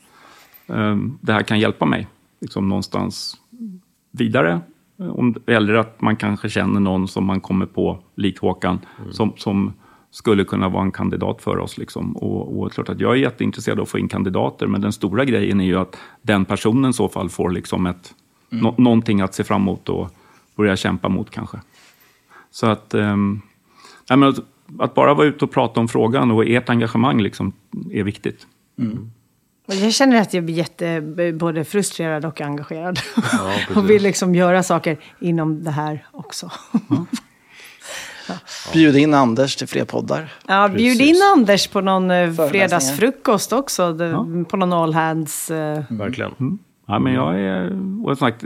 [0.66, 2.08] eh, det här kan hjälpa mig
[2.40, 3.36] liksom, någonstans
[4.10, 4.60] vidare.
[4.98, 8.80] Om, eller att man kanske känner någon som man kommer på, lik Håkan,
[9.10, 9.72] som, som
[10.14, 11.78] skulle kunna vara en kandidat för oss.
[11.78, 12.16] Liksom.
[12.16, 15.24] Och, och klart att jag är jätteintresserad av att få in kandidater, men den stora
[15.24, 18.14] grejen är ju att den personen i så fall får liksom ett,
[18.48, 20.10] nå, någonting att se fram emot och
[20.56, 21.58] börja kämpa mot kanske.
[22.50, 23.40] Så att, ehm,
[24.10, 24.38] nej, men att,
[24.78, 27.52] att bara vara ute och prata om frågan och ert engagemang liksom
[27.92, 28.46] är viktigt.
[29.66, 31.00] Jag känner att jag blir jätte,
[31.34, 32.98] både frustrerad och engagerad.
[33.76, 36.50] och vill liksom göra saker inom det här också.
[36.90, 37.06] Mm.
[38.72, 40.32] Bjud in Anders till fler poddar.
[40.46, 43.96] Ja, bjud in Anders på någon eh, fredagsfrukost också.
[43.98, 44.26] Ja.
[44.48, 45.50] På någon all hands.
[45.50, 45.56] Uh...
[45.90, 46.32] Verkligen.
[46.40, 46.58] Mm.
[46.86, 47.72] Ja, men jag är,
[48.06, 48.44] och sagt,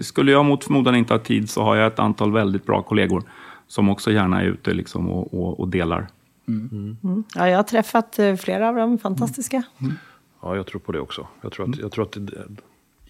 [0.00, 3.22] skulle jag mot förmodan inte ha tid så har jag ett antal väldigt bra kollegor
[3.68, 6.08] som också gärna är ute liksom och, och, och delar.
[6.48, 6.96] Mm.
[7.02, 7.24] Mm.
[7.34, 9.62] Ja, jag har träffat eh, flera av dem, fantastiska.
[9.80, 9.94] Mm.
[10.42, 11.26] Ja, jag tror på det också.
[11.40, 12.46] Jag tror att, jag tror att det,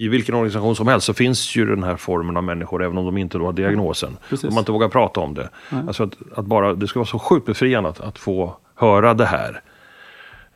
[0.01, 3.05] i vilken organisation som helst så finns ju den här formen av människor, även om
[3.05, 4.17] de inte då har diagnosen.
[4.29, 4.49] Precis.
[4.49, 5.49] Om man inte vågar prata om det.
[5.71, 9.27] Alltså att, att, bara, det ska vara så sjukt befriande att, att få höra det
[9.27, 9.63] här.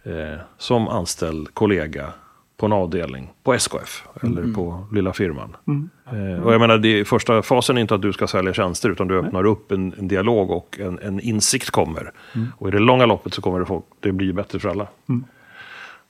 [0.03, 2.13] Eh, som anställd kollega
[2.57, 4.55] på en avdelning på SKF eller mm.
[4.55, 5.57] på lilla firman.
[5.67, 5.91] Mm.
[6.07, 9.09] Eh, och jag menar, det, första fasen är inte att du ska sälja tjänster utan
[9.09, 12.13] du öppnar upp en, en dialog och en, en, insikt kommer.
[12.35, 12.49] Mm.
[12.59, 14.87] Och i det långa loppet så kommer det, folk, det bli bättre för alla.
[15.09, 15.25] Mm.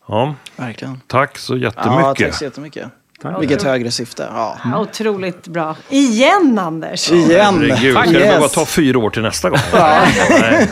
[0.09, 1.01] Ja, Verkligen.
[1.07, 2.03] Tack så jättemycket.
[2.03, 2.91] Ja, tack så jättemycket.
[3.25, 3.43] Tack.
[3.43, 4.29] Vilket högre syfte.
[4.35, 4.59] Ja.
[4.65, 4.79] Mm.
[4.79, 5.77] Otroligt bra.
[5.89, 7.13] Igen, Anders!
[7.13, 7.55] Igen!
[7.61, 8.13] Herregud, ska yes.
[8.13, 9.59] det behöva ta fyra år till nästa gång?
[9.73, 10.15] Nej.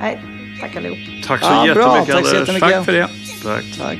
[0.00, 0.24] Nej,
[0.60, 0.98] tack allihop.
[1.26, 2.14] Tack så ja, jättemycket, bra.
[2.14, 2.70] Tack så jättemycket.
[2.70, 3.08] Tack för det.
[3.44, 3.64] Tack.
[3.78, 3.98] tack.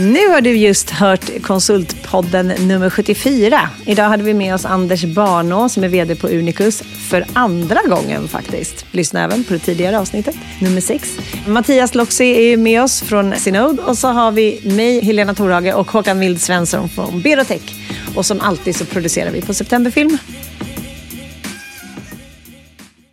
[0.00, 3.70] Nu har du just hört Konsultpodden nummer 74.
[3.86, 8.28] Idag hade vi med oss Anders Barnå som är VD på Unicus för andra gången
[8.28, 8.86] faktiskt.
[8.90, 11.18] Lyssna även på det tidigare avsnittet, nummer 6.
[11.46, 15.90] Mattias Loxi är med oss från Synode och så har vi mig, Helena Torhage och
[15.90, 17.74] Håkan Mild Svensson från Berotech.
[18.14, 20.18] Och som alltid så producerar vi på Septemberfilm.